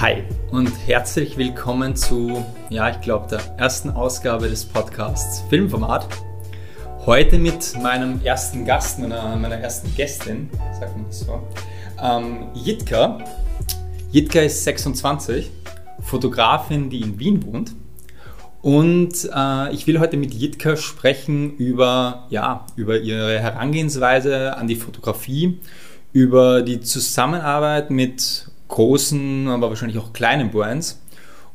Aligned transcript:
Hi 0.00 0.22
und 0.50 0.72
herzlich 0.86 1.36
willkommen 1.36 1.94
zu, 1.94 2.42
ja, 2.70 2.88
ich 2.88 3.02
glaube, 3.02 3.28
der 3.28 3.58
ersten 3.58 3.90
Ausgabe 3.90 4.48
des 4.48 4.64
Podcasts 4.64 5.42
Filmformat. 5.50 6.08
Heute 7.04 7.38
mit 7.38 7.78
meinem 7.82 8.18
ersten 8.24 8.64
Gast, 8.64 8.98
meiner, 8.98 9.36
meiner 9.36 9.56
ersten 9.56 9.94
Gästin, 9.94 10.48
sagt 10.72 10.96
man 10.96 11.12
so, 11.12 11.42
ähm, 12.02 12.46
Jitka. 12.54 13.18
Jitka 14.10 14.40
ist 14.40 14.64
26, 14.64 15.50
Fotografin, 16.00 16.88
die 16.88 17.02
in 17.02 17.18
Wien 17.18 17.44
wohnt. 17.44 17.72
Und 18.62 19.28
äh, 19.30 19.74
ich 19.74 19.86
will 19.86 20.00
heute 20.00 20.16
mit 20.16 20.32
Jitka 20.32 20.78
sprechen 20.78 21.58
über, 21.58 22.26
ja, 22.30 22.64
über 22.74 22.96
ihre 22.96 23.38
Herangehensweise 23.38 24.56
an 24.56 24.66
die 24.66 24.76
Fotografie, 24.76 25.60
über 26.14 26.62
die 26.62 26.80
Zusammenarbeit 26.80 27.90
mit 27.90 28.46
großen, 28.70 29.48
aber 29.48 29.68
wahrscheinlich 29.68 29.98
auch 29.98 30.14
kleinen 30.14 30.50
Brands 30.50 31.02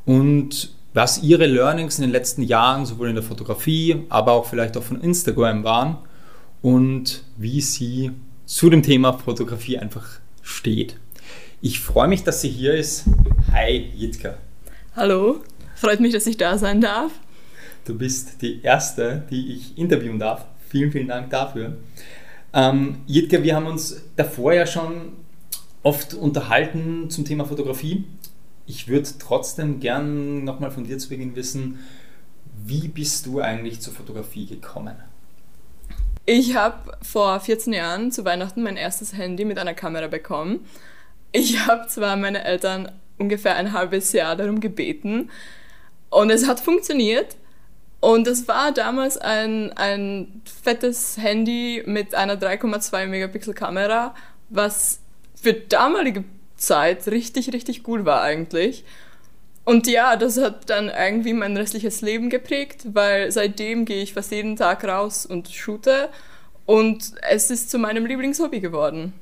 und 0.05 0.75
was 0.93 1.23
ihre 1.23 1.45
Learnings 1.45 1.97
in 1.97 2.03
den 2.03 2.11
letzten 2.11 2.43
Jahren 2.43 2.85
sowohl 2.85 3.09
in 3.09 3.15
der 3.15 3.23
Fotografie, 3.23 4.03
aber 4.09 4.33
auch 4.33 4.45
vielleicht 4.45 4.77
auch 4.77 4.83
von 4.83 5.01
Instagram 5.01 5.63
waren 5.63 5.97
und 6.61 7.23
wie 7.37 7.59
sie 7.59 8.11
zu 8.45 8.69
dem 8.69 8.83
Thema 8.83 9.13
Fotografie 9.13 9.77
einfach 9.77 10.07
steht. 10.41 10.97
Ich 11.61 11.79
freue 11.79 12.07
mich, 12.07 12.23
dass 12.23 12.41
sie 12.41 12.49
hier 12.49 12.75
ist. 12.75 13.05
Hi, 13.51 13.91
Jitka. 13.95 14.35
Hallo, 14.95 15.41
freut 15.75 15.99
mich, 15.99 16.13
dass 16.13 16.27
ich 16.27 16.37
da 16.37 16.57
sein 16.57 16.79
darf. 16.79 17.11
Du 17.85 17.97
bist 17.97 18.41
die 18.41 18.61
Erste, 18.61 19.23
die 19.29 19.53
ich 19.53 19.77
interviewen 19.77 20.19
darf. 20.19 20.45
Vielen, 20.69 20.91
vielen 20.91 21.07
Dank 21.07 21.29
dafür. 21.29 21.77
Ähm, 22.53 22.99
Jitka, 23.05 23.43
wir 23.43 23.55
haben 23.55 23.65
uns 23.65 24.01
davor 24.15 24.53
ja 24.53 24.65
schon 24.65 25.24
oft 25.85 26.15
unterhalten 26.15 27.11
zum 27.11 27.25
Thema 27.25 27.45
Fotografie. 27.45 28.05
Ich 28.65 28.87
würde 28.87 29.07
trotzdem 29.19 29.79
gern 29.79 30.43
nochmal 30.43 30.71
von 30.71 30.83
dir 30.83 30.97
zu 30.97 31.09
Beginn 31.09 31.35
wissen, 31.35 31.79
wie 32.65 32.87
bist 32.87 33.27
du 33.27 33.39
eigentlich 33.39 33.81
zur 33.81 33.93
Fotografie 33.93 34.47
gekommen? 34.47 34.95
Ich 36.25 36.55
habe 36.55 36.97
vor 37.03 37.39
14 37.39 37.71
Jahren 37.71 38.11
zu 38.11 38.25
Weihnachten 38.25 38.63
mein 38.63 38.77
erstes 38.77 39.13
Handy 39.13 39.45
mit 39.45 39.59
einer 39.59 39.75
Kamera 39.75 40.07
bekommen. 40.07 40.65
Ich 41.31 41.67
habe 41.67 41.87
zwar 41.87 42.17
meine 42.17 42.43
Eltern 42.43 42.91
ungefähr 43.19 43.55
ein 43.55 43.71
halbes 43.71 44.11
Jahr 44.11 44.35
darum 44.35 44.61
gebeten 44.61 45.29
und 46.09 46.31
es 46.31 46.47
hat 46.47 46.59
funktioniert. 46.59 47.35
Und 47.99 48.27
es 48.27 48.47
war 48.47 48.71
damals 48.71 49.17
ein, 49.17 49.71
ein 49.73 50.41
fettes 50.63 51.17
Handy 51.17 51.83
mit 51.85 52.15
einer 52.15 52.37
3,2 52.37 53.05
Megapixel 53.07 53.53
Kamera, 53.53 54.15
was 54.49 54.99
für 55.45 55.53
damalige 55.53 56.23
Zeit 56.57 57.05
richtig, 57.05 57.53
richtig 57.53 57.87
cool 57.87 58.03
war 58.03 58.23
eigentlich. 58.23 58.83
Und 59.63 59.85
ja, 59.85 60.15
das 60.15 60.39
hat 60.39 60.71
dann 60.71 60.89
irgendwie 60.89 61.33
mein 61.33 61.55
restliches 61.55 62.01
Leben 62.01 62.31
geprägt, 62.31 62.87
weil 62.93 63.31
seitdem 63.31 63.85
gehe 63.85 64.01
ich 64.01 64.15
fast 64.15 64.31
jeden 64.31 64.55
Tag 64.55 64.83
raus 64.83 65.23
und 65.23 65.49
shoote 65.49 66.09
und 66.65 67.11
es 67.29 67.51
ist 67.51 67.69
zu 67.69 67.77
meinem 67.77 68.07
Lieblingshobby 68.07 68.59
geworden. 68.59 69.13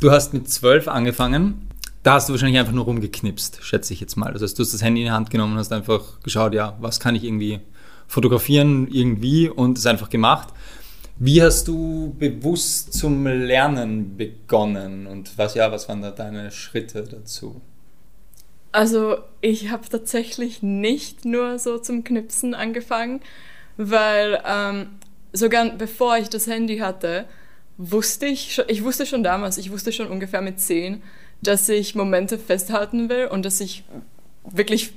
Du 0.00 0.10
hast 0.10 0.34
mit 0.34 0.50
zwölf 0.50 0.88
angefangen. 0.88 1.68
Da 2.02 2.14
hast 2.14 2.28
du 2.28 2.32
wahrscheinlich 2.32 2.58
einfach 2.58 2.72
nur 2.72 2.86
rumgeknipst, 2.86 3.62
schätze 3.62 3.92
ich 3.92 4.00
jetzt 4.00 4.16
mal. 4.16 4.32
Also 4.32 4.44
du 4.44 4.60
hast 4.60 4.74
das 4.74 4.82
Handy 4.82 5.02
in 5.02 5.06
die 5.06 5.12
Hand 5.12 5.30
genommen 5.30 5.52
und 5.52 5.60
hast 5.60 5.72
einfach 5.72 6.20
geschaut, 6.24 6.52
ja, 6.52 6.76
was 6.80 6.98
kann 6.98 7.14
ich 7.14 7.22
irgendwie 7.22 7.60
fotografieren 8.08 8.88
irgendwie 8.90 9.48
und 9.48 9.78
es 9.78 9.86
einfach 9.86 10.10
gemacht. 10.10 10.48
Wie 11.16 11.42
hast 11.42 11.68
du 11.68 12.14
bewusst 12.18 12.92
zum 12.92 13.26
Lernen 13.26 14.16
begonnen 14.16 15.06
und 15.06 15.38
was 15.38 15.54
ja, 15.54 15.70
was 15.70 15.88
waren 15.88 16.02
da 16.02 16.10
deine 16.10 16.50
Schritte 16.50 17.04
dazu? 17.04 17.60
Also 18.72 19.18
ich 19.40 19.70
habe 19.70 19.88
tatsächlich 19.88 20.62
nicht 20.62 21.24
nur 21.24 21.60
so 21.60 21.78
zum 21.78 22.02
Knipsen 22.02 22.54
angefangen, 22.54 23.20
weil 23.76 24.42
ähm, 24.44 24.88
sogar 25.32 25.70
bevor 25.70 26.18
ich 26.18 26.28
das 26.28 26.48
Handy 26.48 26.78
hatte, 26.78 27.26
wusste 27.76 28.26
ich, 28.26 28.60
ich 28.66 28.82
wusste 28.82 29.06
schon 29.06 29.22
damals, 29.22 29.58
ich 29.58 29.70
wusste 29.70 29.92
schon 29.92 30.08
ungefähr 30.08 30.40
mit 30.40 30.58
zehn, 30.58 31.02
dass 31.42 31.68
ich 31.68 31.94
Momente 31.94 32.38
festhalten 32.38 33.08
will 33.08 33.26
und 33.26 33.44
dass 33.44 33.60
ich 33.60 33.84
wirklich, 34.44 34.92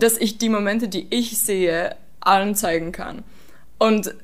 dass 0.00 0.18
ich 0.18 0.38
die 0.38 0.48
Momente, 0.48 0.88
die 0.88 1.06
ich 1.10 1.38
sehe, 1.38 1.94
allen 2.20 2.56
zeigen 2.56 2.90
kann. 2.90 3.22
Und 3.78 4.14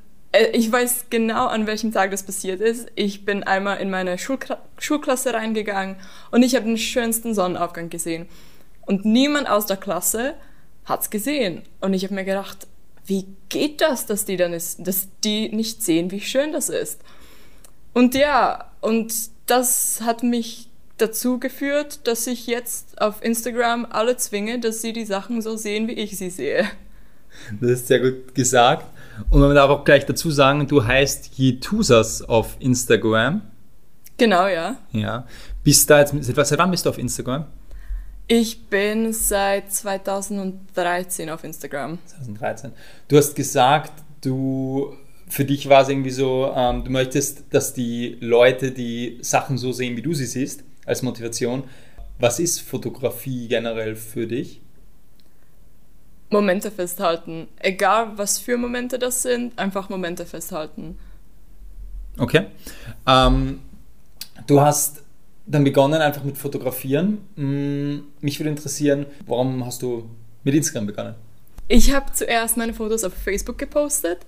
ich 0.53 0.71
weiß 0.73 1.07
genau, 1.11 1.47
an 1.47 1.67
welchem 1.67 1.93
Tag 1.93 2.11
das 2.11 2.23
passiert 2.23 2.61
ist. 2.61 2.89
Ich 2.95 3.25
bin 3.25 3.43
einmal 3.43 3.79
in 3.81 3.91
meine 3.91 4.19
Schulkla 4.19 4.59
Schulklasse 4.79 5.35
reingegangen 5.35 5.97
und 6.31 6.43
ich 6.43 6.55
habe 6.55 6.65
den 6.65 6.79
schönsten 6.79 7.35
Sonnenaufgang 7.35 7.91
gesehen. 7.91 8.27
Und 8.87 9.05
niemand 9.05 9.49
aus 9.49 9.67
der 9.67 9.77
Klasse 9.77 10.35
hat's 10.85 11.11
gesehen. 11.11 11.63
Und 11.81 11.95
ich 11.95 12.05
habe 12.05 12.15
mir 12.15 12.25
gedacht, 12.25 12.67
wie 13.07 13.27
geht 13.49 13.81
das, 13.81 14.07
dass 14.07 14.25
die 14.25 14.37
dann 14.37 14.53
ist, 14.53 14.87
dass 14.87 15.09
die 15.23 15.51
nicht 15.51 15.83
sehen, 15.83 16.11
wie 16.11 16.21
schön 16.21 16.53
das 16.53 16.69
ist? 16.69 17.01
Und 17.93 18.15
ja, 18.15 18.71
und 18.81 19.13
das 19.47 20.01
hat 20.03 20.23
mich 20.23 20.69
dazu 20.99 21.39
geführt, 21.39 22.07
dass 22.07 22.27
ich 22.27 22.47
jetzt 22.47 23.01
auf 23.01 23.23
Instagram 23.23 23.87
alle 23.91 24.17
zwinge, 24.17 24.61
dass 24.61 24.83
sie 24.83 24.93
die 24.93 25.05
Sachen 25.05 25.43
so 25.43 25.57
sehen, 25.57 25.89
wie 25.89 25.93
ich 25.93 26.17
sie 26.17 26.31
sehe. 26.31 26.71
Das 27.61 27.71
ist 27.71 27.89
sehr 27.89 28.01
gut 28.01 28.35
gesagt. 28.35 28.87
Und 29.31 29.41
man 29.41 29.55
darf 29.55 29.71
auch 29.71 29.85
gleich 29.85 30.07
dazu 30.07 30.31
sagen, 30.31 30.67
du 30.67 30.85
heißt 30.85 31.31
Jetusas 31.35 32.23
auf 32.23 32.57
Instagram. 32.61 33.43
Genau, 34.17 34.47
ja. 34.47 34.77
Ja. 34.93 35.27
Bist 35.65 35.89
da 35.91 36.01
jetzt, 36.01 36.15
seit 36.21 36.59
wann 36.59 36.71
bist 36.71 36.87
du 36.87 36.91
auf 36.91 36.99
Instagram? 36.99 37.47
Ich 38.27 38.67
bin 38.67 39.13
seit 39.13 39.73
2013 39.73 41.29
auf 41.31 41.45
Instagram. 41.45 41.99
2013. 42.07 42.73
Du 43.09 43.17
hast 43.17 43.35
gesagt, 43.35 43.93
du 44.21 44.97
für 45.29 45.45
dich 45.47 45.69
war 45.69 45.83
es 45.83 45.89
irgendwie 45.89 46.11
so, 46.11 46.53
ähm, 46.55 46.85
du 46.85 46.91
möchtest, 46.91 47.45
dass 47.51 47.73
die 47.73 48.19
Leute 48.21 48.71
die 48.71 49.19
Sachen 49.23 49.57
so 49.57 49.73
sehen, 49.73 49.97
wie 49.97 50.03
du 50.03 50.13
sie 50.13 50.27
siehst, 50.27 50.63
als 50.85 51.03
Motivation. 51.03 51.65
Was 52.19 52.39
ist 52.39 52.61
Fotografie 52.61 53.49
generell 53.49 53.97
für 53.97 54.27
dich? 54.27 54.61
Momente 56.33 56.71
festhalten. 56.71 57.49
Egal, 57.59 58.13
was 58.17 58.39
für 58.39 58.57
Momente 58.57 58.99
das 58.99 59.23
sind, 59.23 59.59
einfach 59.59 59.89
Momente 59.89 60.27
festhalten. 60.27 60.99
Okay. 62.19 62.47
Ähm, 63.07 63.61
du 64.47 64.61
hast 64.61 65.03
dann 65.47 65.65
begonnen 65.65 66.01
einfach 66.01 66.25
mit 66.25 66.39
Fotografieren. 66.39 67.19
Mm, 67.37 68.05
mich 68.21 68.39
würde 68.39 68.51
interessieren, 68.51 69.07
warum 69.27 69.65
hast 69.65 69.83
du 69.83 70.09
mit 70.45 70.55
Instagram 70.55 70.87
begonnen? 70.87 71.15
Ich 71.69 71.93
habe 71.93 72.13
zuerst 72.13 72.57
meine 72.57 72.75
Fotos 72.75 73.05
auf 73.05 73.15
Facebook 73.15 73.59
gepostet 73.59 74.19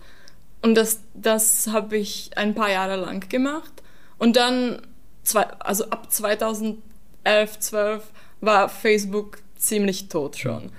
und 0.63 0.75
das, 0.75 1.01
das 1.15 1.69
habe 1.69 1.97
ich 1.97 2.31
ein 2.37 2.55
paar 2.55 2.71
Jahre 2.71 2.97
lang 2.97 3.29
gemacht. 3.29 3.73
Und 4.19 4.37
dann, 4.37 4.81
zwei, 5.23 5.43
also 5.61 5.91
ab 5.91 6.11
2011, 6.11 6.79
12 7.59 8.03
war 8.41 8.69
Facebook 8.69 9.39
ziemlich 9.57 10.09
tot 10.09 10.37
schon. 10.37 10.71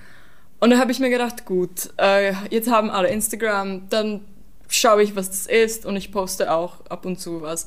Und 0.58 0.70
da 0.70 0.78
habe 0.78 0.92
ich 0.92 1.00
mir 1.00 1.10
gedacht, 1.10 1.44
gut, 1.44 1.90
äh, 1.98 2.32
jetzt 2.50 2.70
haben 2.70 2.90
alle 2.90 3.08
Instagram, 3.08 3.88
dann 3.90 4.22
schaue 4.68 5.02
ich, 5.02 5.14
was 5.14 5.28
das 5.28 5.46
ist 5.46 5.86
und 5.86 5.96
ich 5.96 6.12
poste 6.12 6.52
auch 6.52 6.84
ab 6.88 7.04
und 7.06 7.20
zu 7.20 7.42
was. 7.42 7.66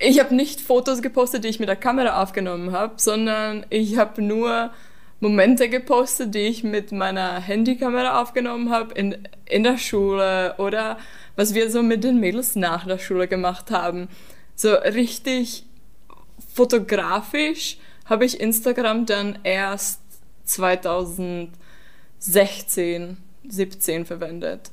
Ich 0.00 0.20
habe 0.20 0.34
nicht 0.34 0.60
Fotos 0.60 1.02
gepostet, 1.02 1.44
die 1.44 1.48
ich 1.48 1.60
mit 1.60 1.68
der 1.68 1.76
Kamera 1.76 2.22
aufgenommen 2.22 2.72
habe, 2.72 2.94
sondern 2.96 3.66
ich 3.70 3.96
habe 3.96 4.22
nur 4.22 4.70
Momente 5.20 5.68
gepostet, 5.68 6.34
die 6.34 6.40
ich 6.40 6.64
mit 6.64 6.92
meiner 6.92 7.40
Handykamera 7.40 8.20
aufgenommen 8.20 8.70
habe 8.70 8.94
in, 8.94 9.28
in 9.46 9.62
der 9.62 9.78
Schule 9.78 10.54
oder 10.58 10.98
was 11.36 11.54
wir 11.54 11.70
so 11.70 11.82
mit 11.82 12.04
den 12.04 12.20
Mädels 12.20 12.56
nach 12.56 12.86
der 12.86 12.98
Schule 12.98 13.28
gemacht 13.28 13.70
haben. 13.70 14.08
So 14.54 14.72
richtig 14.74 15.64
fotografisch 16.54 17.78
habe 18.04 18.24
ich 18.24 18.40
Instagram 18.40 19.06
dann 19.06 19.38
erst 19.44 20.00
2000 20.44 21.50
16, 22.26 23.18
17 23.46 24.06
verwendet. 24.06 24.70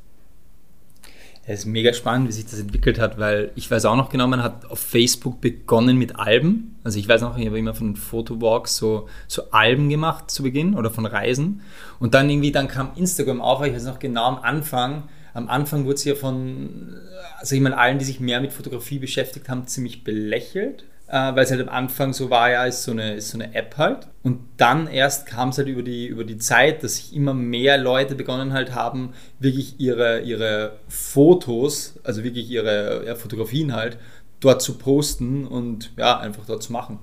Es 1.45 1.62
ist 1.62 1.65
mega 1.65 1.92
spannend, 1.92 2.30
wie 2.30 2.31
sich 2.31 2.45
das 2.45 2.59
entwickelt 2.59 2.98
hat, 2.98 3.18
weil 3.18 3.51
ich 3.56 3.69
weiß 3.69 3.83
auch 3.86 3.98
noch 3.98 4.09
genau, 4.09 4.27
man 4.27 4.42
hat 4.42 4.69
auf 4.69 4.80
Facebook 4.80 5.42
begonnen 5.42 5.98
mit 5.98 6.15
Alben. 6.18 6.77
Also 6.83 6.98
ich 6.98 7.09
weiß 7.09 7.21
noch, 7.21 7.38
ich 7.38 7.45
habe 7.45 7.59
immer 7.59 7.74
von 7.74 7.98
Fotowalks 7.98 8.77
so, 8.77 9.09
so 9.27 9.50
Alben 9.51 9.89
gemacht 9.89 10.31
zu 10.31 10.44
Beginn 10.44 10.75
oder 10.75 10.92
von 10.92 11.06
Reisen. 11.06 11.62
Und 12.00 12.13
dann 12.13 12.30
irgendwie, 12.30 12.53
dann 12.53 12.69
kam 12.69 12.92
Instagram 12.95 13.42
auf, 13.42 13.65
ich 13.65 13.74
weiß 13.74 13.86
noch 13.86 14.00
genau 14.00 14.25
am 14.25 14.38
Anfang, 14.38 15.04
am 15.33 15.50
Anfang 15.50 15.83
wurde 15.83 15.95
es 15.95 16.06
ja 16.06 16.15
von, 16.15 16.95
also 17.38 17.56
ich 17.56 17.62
meine, 17.62 17.77
allen, 17.77 18.00
die 18.00 18.06
sich 18.06 18.21
mehr 18.21 18.39
mit 18.39 18.54
Fotografie 18.54 19.00
beschäftigt 19.00 19.50
haben, 19.50 19.68
ziemlich 19.68 20.06
belächelt 20.06 20.86
äh, 21.12 21.36
weil 21.36 21.44
es 21.44 21.52
halt 21.52 21.60
am 21.60 21.68
Anfang 21.68 22.13
so 22.13 22.30
war, 22.30 22.50
ja, 22.50 22.63
ist 22.63 22.84
so 22.84 22.92
eine, 22.92 23.16
ist 23.16 23.31
so 23.31 23.38
eine 23.38 23.54
App 23.54 23.75
halt. 23.78 24.08
Und 24.24 24.40
dann 24.56 24.88
erst 24.88 25.25
kam 25.25 25.50
es 25.50 25.58
halt 25.58 25.68
über 25.68 25.84
die, 25.84 26.08
über 26.08 26.24
die 26.24 26.38
Zeit, 26.38 26.84
dass 26.84 26.96
sich 26.96 27.13
immer 27.13 27.34
mehr 27.34 27.78
Leute 27.78 28.16
begonnen 28.16 28.54
halt 28.54 28.74
haben, 28.74 29.13
wirklich 29.38 29.78
ihre, 29.78 30.22
ihre 30.22 30.78
Fotos, 30.88 32.00
also 32.04 32.24
wirklich 32.24 32.50
ihre 32.50 33.06
ja, 33.06 33.16
Fotografien 33.16 33.75
halt, 33.75 33.98
dort 34.40 34.62
zu 34.62 34.78
posten 34.78 35.46
und 35.46 35.92
ja, 35.98 36.18
einfach 36.18 36.46
dort 36.46 36.63
zu 36.63 36.72
machen. 36.72 37.00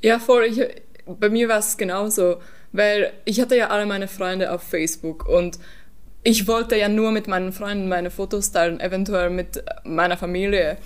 Ja, 0.00 0.20
voll. 0.20 0.44
Ich, 0.44 0.62
bei 1.04 1.30
mir 1.30 1.48
war 1.48 1.58
es 1.58 1.76
genauso, 1.76 2.36
weil 2.70 3.12
ich 3.24 3.40
hatte 3.40 3.56
ja 3.56 3.70
alle 3.70 3.86
meine 3.86 4.06
Freunde 4.06 4.52
auf 4.52 4.62
Facebook 4.62 5.28
und 5.28 5.58
ich 6.22 6.46
wollte 6.46 6.76
ja 6.76 6.88
nur 6.88 7.10
mit 7.10 7.26
meinen 7.26 7.52
Freunden 7.52 7.88
meine 7.88 8.10
Fotos 8.10 8.52
teilen, 8.52 8.78
eventuell 8.78 9.30
mit 9.30 9.64
meiner 9.82 10.16
Familie. 10.16 10.76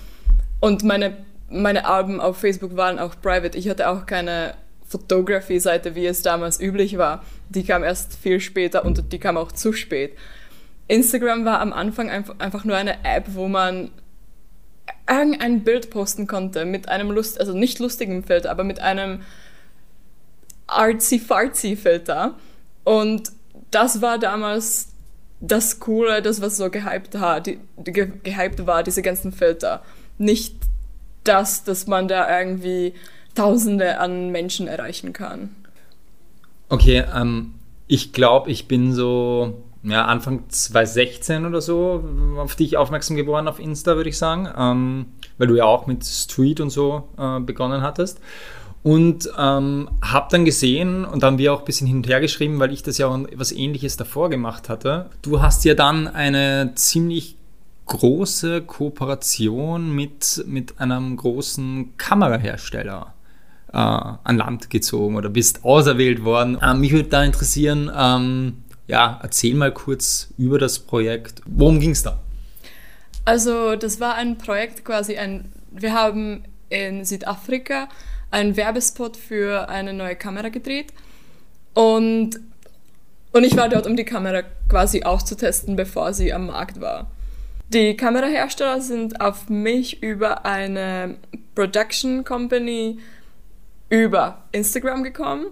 Und 0.61 0.85
meine, 0.85 1.19
meine 1.55 1.87
Alben 1.87 2.21
auf 2.21 2.39
Facebook 2.39 2.77
waren 2.77 2.99
auch 2.99 3.15
private. 3.21 3.57
Ich 3.57 3.69
hatte 3.69 3.89
auch 3.89 4.07
keine 4.07 4.55
Photography-Seite, 4.87 5.95
wie 5.95 6.07
es 6.07 6.23
damals 6.23 6.61
üblich 6.61 6.99
war. 6.99 7.25
Die 7.49 7.65
kam 7.65 7.85
erst 7.85 8.17
viel 8.17 8.41
später 8.41 8.85
und 8.85 9.13
die 9.13 9.19
kam 9.19 9.37
auch 9.37 9.53
zu 9.53 9.73
spät. 9.73 10.17
Instagram 10.89 11.45
war 11.45 11.61
am 11.61 11.73
Anfang 11.73 12.11
einfach 12.11 12.65
nur 12.65 12.77
eine 12.77 13.05
App, 13.05 13.27
wo 13.35 13.49
man 13.49 13.91
irgendein 15.09 15.65
Bild 15.65 15.91
posten 15.91 16.27
konnte 16.27 16.65
mit 16.65 16.89
einem 16.89 17.11
Lust, 17.11 17.41
also 17.41 17.55
nicht 17.55 17.79
lustigen 17.79 18.23
Filter, 18.25 18.51
aber 18.51 18.65
mit 18.65 18.81
einem 18.81 19.21
artsy-fartsy 20.67 21.77
Filter. 21.77 22.35
Und 22.85 23.33
das 23.71 24.03
war 24.03 24.19
damals 24.19 24.89
das 25.41 25.81
Coole, 25.81 26.23
das 26.23 26.41
was 26.41 26.57
so 26.57 26.71
gehypt, 26.71 27.17
hat, 27.17 27.47
die, 27.47 27.59
die 27.77 27.93
gehypt 27.93 28.67
war, 28.67 28.83
diese 28.83 29.03
ganzen 29.03 29.33
Filter. 29.33 29.83
Nicht 30.19 30.57
das, 31.25 31.65
dass 31.65 31.87
man 31.87 32.09
da 32.09 32.41
irgendwie 32.41 32.95
Tausende 33.35 33.99
an 33.99 34.31
Menschen 34.31 34.69
erreichen 34.69 35.13
kann. 35.13 35.57
Okay, 36.69 37.05
ähm, 37.15 37.55
ich 37.89 38.13
glaube, 38.13 38.51
ich 38.51 38.69
bin 38.69 38.93
so 38.93 39.65
ja, 39.83 40.07
Anfang 40.07 40.49
2016 40.49 41.45
oder 41.45 41.61
so 41.61 42.03
auf 42.39 42.55
dich 42.57 42.77
aufmerksam 42.77 43.17
geworden 43.17 43.49
auf 43.49 43.59
Insta, 43.59 43.97
würde 43.97 44.09
ich 44.09 44.19
sagen, 44.19 44.49
ähm, 44.57 45.07
weil 45.37 45.49
du 45.49 45.57
ja 45.57 45.65
auch 45.65 45.87
mit 45.87 46.05
Street 46.05 46.61
und 46.61 46.71
so 46.71 47.09
äh, 47.19 47.41
begonnen 47.41 47.83
hattest. 47.83 48.21
Und 48.83 49.31
ähm, 49.39 49.89
habe 50.03 50.29
dann 50.31 50.45
gesehen 50.45 51.07
und 51.07 51.23
dann 51.23 51.39
wir 51.39 51.55
auch 51.55 51.61
ein 51.61 51.65
bisschen 51.65 51.87
hin 51.87 51.97
und 51.97 52.09
her 52.09 52.21
geschrieben, 52.21 52.61
weil 52.61 52.71
ich 52.71 52.83
das 52.83 52.99
ja 52.99 53.07
auch 53.07 53.19
etwas 53.19 53.51
ähnliches 53.51 53.97
davor 53.97 54.29
gemacht 54.29 54.69
hatte. 54.69 55.07
Du 55.23 55.41
hast 55.41 55.65
ja 55.65 55.75
dann 55.75 56.07
eine 56.07 56.73
ziemlich 56.75 57.37
große 57.87 58.63
Kooperation 58.63 59.95
mit, 59.95 60.45
mit 60.47 60.81
einem 60.81 61.17
großen 61.17 61.97
Kamerahersteller 61.97 63.15
äh, 63.73 63.77
an 63.77 64.37
Land 64.37 64.71
gezogen 64.71 65.17
oder 65.17 65.29
bist 65.29 65.65
auserwählt 65.65 66.25
worden. 66.25 66.59
Äh, 66.61 66.75
mich 66.75 66.93
würde 66.93 67.09
da 67.09 67.25
interessieren, 67.25 67.91
ähm, 67.97 68.65
ja, 68.87 69.19
erzähl 69.23 69.55
mal 69.55 69.73
kurz 69.73 70.29
über 70.39 70.59
das 70.59 70.79
Projekt. 70.79 71.43
Worum 71.47 71.81
ging 71.81 71.91
es 71.91 72.03
da? 72.03 72.21
Also 73.25 73.77
das 73.77 74.01
war 74.01 74.15
ein 74.15 74.37
Projekt 74.37 74.85
quasi, 74.85 75.17
ein, 75.17 75.53
wir 75.71 75.95
haben 75.95 76.45
in 76.69 77.05
Südafrika 77.05 77.89
einen 78.31 78.57
Werbespot 78.57 79.17
für 79.17 79.69
eine 79.69 79.93
neue 79.93 80.17
Kamera 80.17 80.49
gedreht. 80.49 80.93
Und, 81.73 82.41
und 83.33 83.45
ich 83.45 83.57
war 83.57 83.69
dort, 83.69 83.87
um 83.87 83.97
die 83.97 84.05
Kamera 84.05 84.43
quasi 84.69 85.03
auszutesten, 85.03 85.77
bevor 85.77 86.13
sie 86.13 86.33
am 86.33 86.47
Markt 86.47 86.81
war. 86.81 87.11
Die 87.75 87.97
Kamerahersteller 87.97 88.81
sind 88.81 89.21
auf 89.21 89.49
mich 89.49 90.01
über 90.01 90.47
eine 90.47 91.17
Production 91.57 92.23
Company 92.23 93.01
über 93.89 94.45
Instagram 94.53 95.03
gekommen. 95.03 95.47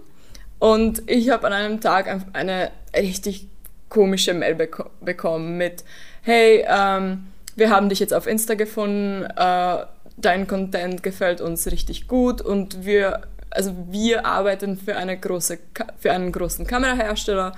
Und 0.57 1.03
ich 1.07 1.31
habe 1.31 1.45
an 1.47 1.51
einem 1.51 1.81
Tag 1.81 2.21
eine 2.31 2.71
richtig 2.95 3.49
komische 3.89 4.33
Mail 4.33 4.55
beko 4.55 4.85
bekommen 5.01 5.57
mit, 5.57 5.83
hey, 6.21 6.63
ähm, 6.65 7.27
wir 7.57 7.69
haben 7.69 7.89
dich 7.89 7.99
jetzt 7.99 8.13
auf 8.13 8.25
Insta 8.25 8.53
gefunden, 8.53 9.25
äh, 9.35 9.85
dein 10.15 10.47
Content 10.47 11.03
gefällt 11.03 11.41
uns 11.41 11.69
richtig 11.69 12.07
gut 12.07 12.41
und 12.41 12.85
wir, 12.85 13.23
also 13.49 13.75
wir 13.89 14.25
arbeiten 14.25 14.77
für, 14.77 14.95
eine 14.95 15.19
große, 15.19 15.59
für 15.99 16.13
einen 16.13 16.31
großen 16.31 16.65
Kamerahersteller 16.65 17.51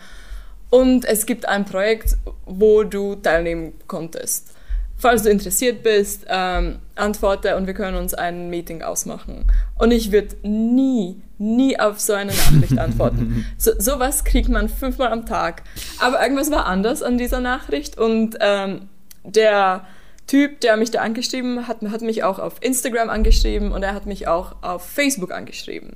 und 0.71 1.05
es 1.05 1.27
gibt 1.27 1.47
ein 1.47 1.65
Projekt, 1.65 2.17
wo 2.47 2.83
du 2.83 3.13
teilnehmen 3.13 3.75
konntest. 3.85 4.54
Falls 4.97 5.23
du 5.23 5.29
interessiert 5.29 5.83
bist, 5.83 6.25
ähm, 6.29 6.79
antworte 6.95 7.57
und 7.57 7.67
wir 7.67 7.73
können 7.73 7.97
uns 7.97 8.13
ein 8.13 8.49
Meeting 8.49 8.81
ausmachen. 8.81 9.45
Und 9.77 9.91
ich 9.91 10.11
würde 10.11 10.35
nie, 10.47 11.21
nie 11.37 11.77
auf 11.77 11.99
so 11.99 12.13
eine 12.13 12.31
Nachricht 12.31 12.79
antworten. 12.79 13.45
so, 13.57 13.71
sowas 13.77 14.23
kriegt 14.23 14.47
man 14.47 14.69
fünfmal 14.69 15.11
am 15.11 15.25
Tag. 15.25 15.63
Aber 15.99 16.21
irgendwas 16.21 16.49
war 16.49 16.65
anders 16.65 17.03
an 17.03 17.17
dieser 17.17 17.41
Nachricht 17.41 17.97
und 17.97 18.37
ähm, 18.39 18.87
der 19.23 19.85
Typ, 20.27 20.61
der 20.61 20.77
mich 20.77 20.91
da 20.91 21.01
angeschrieben 21.01 21.67
hat, 21.67 21.81
hat 21.81 22.01
mich 22.01 22.23
auch 22.23 22.39
auf 22.39 22.55
Instagram 22.61 23.09
angeschrieben 23.09 23.71
und 23.71 23.83
er 23.83 23.93
hat 23.93 24.05
mich 24.05 24.27
auch 24.27 24.55
auf 24.61 24.83
Facebook 24.83 25.31
angeschrieben. 25.31 25.91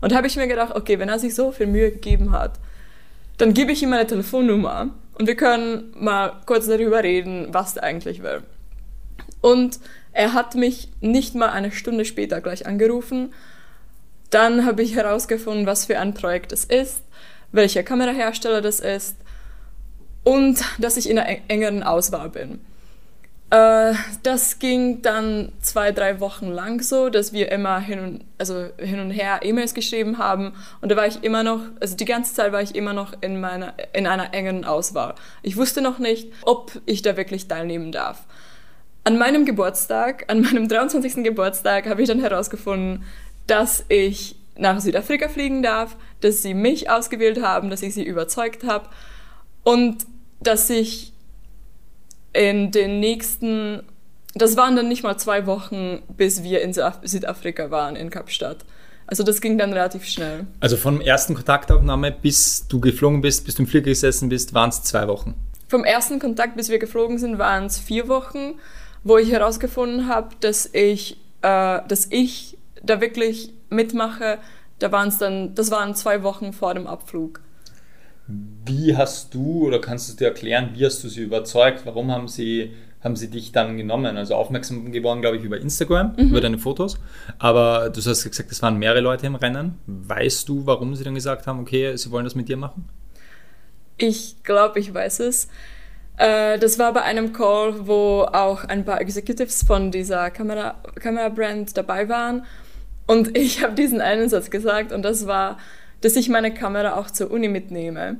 Und 0.00 0.12
da 0.12 0.16
habe 0.16 0.26
ich 0.26 0.36
mir 0.36 0.46
gedacht, 0.46 0.76
okay, 0.76 0.98
wenn 0.98 1.08
er 1.08 1.18
sich 1.18 1.34
so 1.34 1.50
viel 1.50 1.66
Mühe 1.66 1.90
gegeben 1.90 2.30
hat, 2.30 2.60
dann 3.38 3.54
gebe 3.54 3.72
ich 3.72 3.82
ihm 3.82 3.90
meine 3.90 4.06
Telefonnummer 4.06 4.90
und 5.18 5.26
wir 5.26 5.36
können 5.36 5.92
mal 5.96 6.40
kurz 6.46 6.66
darüber 6.66 7.02
reden, 7.02 7.48
was 7.52 7.76
er 7.76 7.84
eigentlich 7.84 8.22
will. 8.22 8.42
Und 9.40 9.78
er 10.12 10.32
hat 10.32 10.54
mich 10.54 10.88
nicht 11.00 11.34
mal 11.34 11.50
eine 11.50 11.72
Stunde 11.72 12.04
später 12.04 12.40
gleich 12.40 12.66
angerufen. 12.66 13.32
Dann 14.30 14.64
habe 14.64 14.82
ich 14.82 14.94
herausgefunden, 14.94 15.66
was 15.66 15.84
für 15.84 15.98
ein 15.98 16.14
Projekt 16.14 16.52
es 16.52 16.64
ist, 16.64 17.02
welcher 17.52 17.82
Kamerahersteller 17.82 18.60
das 18.60 18.80
ist 18.80 19.16
und 20.24 20.60
dass 20.78 20.96
ich 20.96 21.08
in 21.08 21.18
einer 21.18 21.38
engeren 21.48 21.82
Auswahl 21.82 22.30
bin. 22.30 22.60
Äh, 23.50 23.94
das 24.22 24.58
ging 24.58 25.02
dann 25.02 25.52
zwei, 25.60 25.92
drei 25.92 26.20
Wochen 26.20 26.50
lang 26.50 26.82
so, 26.82 27.08
dass 27.08 27.32
wir 27.32 27.52
immer 27.52 27.78
hin 27.78 28.00
und, 28.00 28.24
also 28.38 28.68
hin 28.78 29.00
und 29.00 29.10
her 29.10 29.40
E-Mails 29.42 29.74
geschrieben 29.74 30.18
haben. 30.18 30.52
Und 30.80 30.90
da 30.90 30.96
war 30.96 31.06
ich 31.06 31.22
immer 31.22 31.42
noch, 31.42 31.60
also 31.80 31.96
die 31.96 32.04
ganze 32.04 32.34
Zeit 32.34 32.52
war 32.52 32.62
ich 32.62 32.74
immer 32.74 32.92
noch 32.92 33.12
in, 33.20 33.40
meiner, 33.40 33.74
in 33.92 34.06
einer 34.06 34.34
engen 34.34 34.64
Auswahl. 34.64 35.14
Ich 35.42 35.56
wusste 35.56 35.82
noch 35.82 35.98
nicht, 35.98 36.32
ob 36.42 36.80
ich 36.86 37.02
da 37.02 37.16
wirklich 37.16 37.48
teilnehmen 37.48 37.92
darf. 37.92 38.24
An 39.04 39.18
meinem 39.18 39.44
Geburtstag, 39.44 40.24
an 40.28 40.40
meinem 40.40 40.66
23. 40.66 41.22
Geburtstag, 41.22 41.86
habe 41.86 42.00
ich 42.00 42.08
dann 42.08 42.20
herausgefunden, 42.20 43.04
dass 43.46 43.84
ich 43.88 44.36
nach 44.56 44.80
Südafrika 44.80 45.28
fliegen 45.28 45.62
darf, 45.62 45.96
dass 46.20 46.42
sie 46.42 46.54
mich 46.54 46.88
ausgewählt 46.88 47.42
haben, 47.42 47.70
dass 47.70 47.82
ich 47.82 47.94
sie 47.94 48.04
überzeugt 48.04 48.64
habe 48.64 48.88
und 49.62 50.06
dass 50.40 50.70
ich 50.70 51.13
in 52.34 52.70
den 52.70 53.00
nächsten, 53.00 53.82
das 54.34 54.56
waren 54.56 54.76
dann 54.76 54.88
nicht 54.88 55.02
mal 55.02 55.16
zwei 55.16 55.46
Wochen, 55.46 56.02
bis 56.08 56.42
wir 56.42 56.60
in 56.60 56.72
Südafrika 56.72 57.70
waren, 57.70 57.96
in 57.96 58.10
Kapstadt. 58.10 58.64
Also 59.06 59.22
das 59.22 59.40
ging 59.40 59.58
dann 59.58 59.72
relativ 59.72 60.04
schnell. 60.04 60.46
Also 60.60 60.76
vom 60.76 61.00
ersten 61.00 61.34
Kontaktaufnahme 61.34 62.10
bis 62.10 62.66
du 62.68 62.80
geflogen 62.80 63.20
bist, 63.20 63.44
bis 63.44 63.54
du 63.54 63.62
im 63.62 63.68
Flieger 63.68 63.90
gesessen 63.90 64.28
bist, 64.28 64.54
waren 64.54 64.70
es 64.70 64.82
zwei 64.82 65.06
Wochen? 65.08 65.34
Vom 65.68 65.84
ersten 65.84 66.18
Kontakt 66.18 66.56
bis 66.56 66.68
wir 66.68 66.78
geflogen 66.78 67.18
sind, 67.18 67.38
waren 67.38 67.66
es 67.66 67.78
vier 67.78 68.08
Wochen, 68.08 68.54
wo 69.02 69.18
ich 69.18 69.30
herausgefunden 69.30 70.08
habe, 70.08 70.30
dass 70.40 70.68
ich, 70.72 71.18
äh, 71.42 71.80
dass 71.86 72.06
ich 72.10 72.56
da 72.82 73.00
wirklich 73.00 73.52
mitmache. 73.70 74.38
Da 74.78 74.90
waren 74.90 75.08
es 75.08 75.18
dann, 75.18 75.54
das 75.54 75.70
waren 75.70 75.94
zwei 75.94 76.22
Wochen 76.22 76.52
vor 76.52 76.74
dem 76.74 76.86
Abflug. 76.86 77.40
Wie 78.26 78.96
hast 78.96 79.34
du 79.34 79.66
oder 79.66 79.80
kannst 79.80 80.10
du 80.10 80.16
dir 80.16 80.28
erklären, 80.28 80.70
wie 80.74 80.86
hast 80.86 81.04
du 81.04 81.08
sie 81.08 81.22
überzeugt? 81.22 81.84
Warum 81.84 82.10
haben 82.10 82.26
sie, 82.26 82.72
haben 83.02 83.16
sie 83.16 83.28
dich 83.28 83.52
dann 83.52 83.76
genommen? 83.76 84.16
Also 84.16 84.34
aufmerksam 84.34 84.92
geworden, 84.92 85.20
glaube 85.20 85.36
ich, 85.36 85.44
über 85.44 85.60
Instagram, 85.60 86.14
mhm. 86.16 86.28
über 86.28 86.40
deine 86.40 86.58
Fotos. 86.58 86.98
Aber 87.38 87.90
du 87.90 88.00
hast 88.00 88.24
gesagt, 88.24 88.50
es 88.50 88.62
waren 88.62 88.78
mehrere 88.78 89.00
Leute 89.00 89.26
im 89.26 89.34
Rennen. 89.34 89.78
Weißt 89.86 90.48
du, 90.48 90.64
warum 90.64 90.94
sie 90.94 91.04
dann 91.04 91.14
gesagt 91.14 91.46
haben, 91.46 91.60
okay, 91.60 91.96
sie 91.96 92.10
wollen 92.10 92.24
das 92.24 92.34
mit 92.34 92.48
dir 92.48 92.56
machen? 92.56 92.88
Ich 93.98 94.42
glaube, 94.42 94.80
ich 94.80 94.92
weiß 94.92 95.20
es. 95.20 95.48
Äh, 96.16 96.58
das 96.58 96.78
war 96.78 96.92
bei 96.92 97.02
einem 97.02 97.32
Call, 97.32 97.86
wo 97.86 98.22
auch 98.22 98.64
ein 98.64 98.84
paar 98.84 99.00
Executives 99.00 99.62
von 99.62 99.90
dieser 99.90 100.30
Kamera, 100.30 100.76
Kamera-Brand 100.94 101.76
dabei 101.76 102.08
waren. 102.08 102.44
Und 103.06 103.36
ich 103.36 103.62
habe 103.62 103.74
diesen 103.74 104.00
einen 104.00 104.28
Satz 104.28 104.50
gesagt 104.50 104.92
und 104.92 105.02
das 105.02 105.26
war, 105.26 105.58
dass 106.04 106.16
ich 106.16 106.28
meine 106.28 106.52
Kamera 106.52 106.96
auch 106.96 107.10
zur 107.10 107.30
Uni 107.30 107.48
mitnehme, 107.48 108.16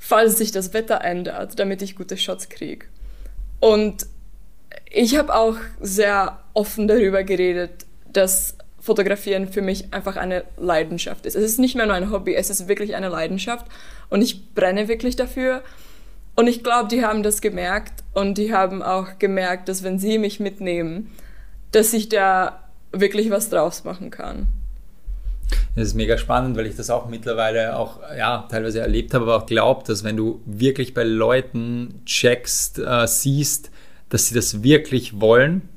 falls 0.00 0.38
sich 0.38 0.52
das 0.52 0.72
Wetter 0.72 1.02
ändert, 1.02 1.58
damit 1.58 1.82
ich 1.82 1.94
gute 1.94 2.16
Shots 2.16 2.48
kriege. 2.48 2.86
Und 3.60 4.06
ich 4.90 5.18
habe 5.18 5.34
auch 5.34 5.56
sehr 5.80 6.38
offen 6.54 6.88
darüber 6.88 7.22
geredet, 7.22 7.84
dass 8.10 8.56
Fotografieren 8.80 9.52
für 9.52 9.60
mich 9.60 9.92
einfach 9.92 10.16
eine 10.16 10.44
Leidenschaft 10.56 11.26
ist. 11.26 11.36
Es 11.36 11.44
ist 11.44 11.58
nicht 11.58 11.74
mehr 11.74 11.84
nur 11.84 11.94
ein 11.94 12.10
Hobby, 12.10 12.34
es 12.34 12.48
ist 12.48 12.68
wirklich 12.68 12.94
eine 12.94 13.10
Leidenschaft 13.10 13.66
und 14.08 14.22
ich 14.22 14.54
brenne 14.54 14.88
wirklich 14.88 15.14
dafür. 15.14 15.62
Und 16.36 16.46
ich 16.46 16.64
glaube, 16.64 16.88
die 16.88 17.04
haben 17.04 17.22
das 17.22 17.42
gemerkt 17.42 18.02
und 18.14 18.38
die 18.38 18.54
haben 18.54 18.82
auch 18.82 19.18
gemerkt, 19.18 19.68
dass 19.68 19.82
wenn 19.82 19.98
sie 19.98 20.16
mich 20.16 20.40
mitnehmen, 20.40 21.10
dass 21.72 21.92
ich 21.92 22.08
da 22.08 22.70
wirklich 22.92 23.28
was 23.28 23.50
draus 23.50 23.84
machen 23.84 24.10
kann. 24.10 24.46
Das 25.74 25.88
ist 25.88 25.94
mega 25.94 26.18
spannend, 26.18 26.56
weil 26.56 26.66
ich 26.66 26.76
das 26.76 26.90
auch 26.90 27.08
mittlerweile 27.08 27.76
auch 27.76 28.00
ja, 28.16 28.46
teilweise 28.50 28.80
erlebt 28.80 29.14
habe, 29.14 29.24
aber 29.24 29.36
auch 29.36 29.46
glaube, 29.46 29.84
dass 29.86 30.04
wenn 30.04 30.16
du 30.16 30.40
wirklich 30.44 30.94
bei 30.94 31.04
Leuten 31.04 32.02
checkst, 32.06 32.78
äh, 32.78 33.06
siehst, 33.06 33.70
dass 34.08 34.26
sie 34.26 34.34
das 34.34 34.62
wirklich 34.62 35.20
wollen, 35.20 35.68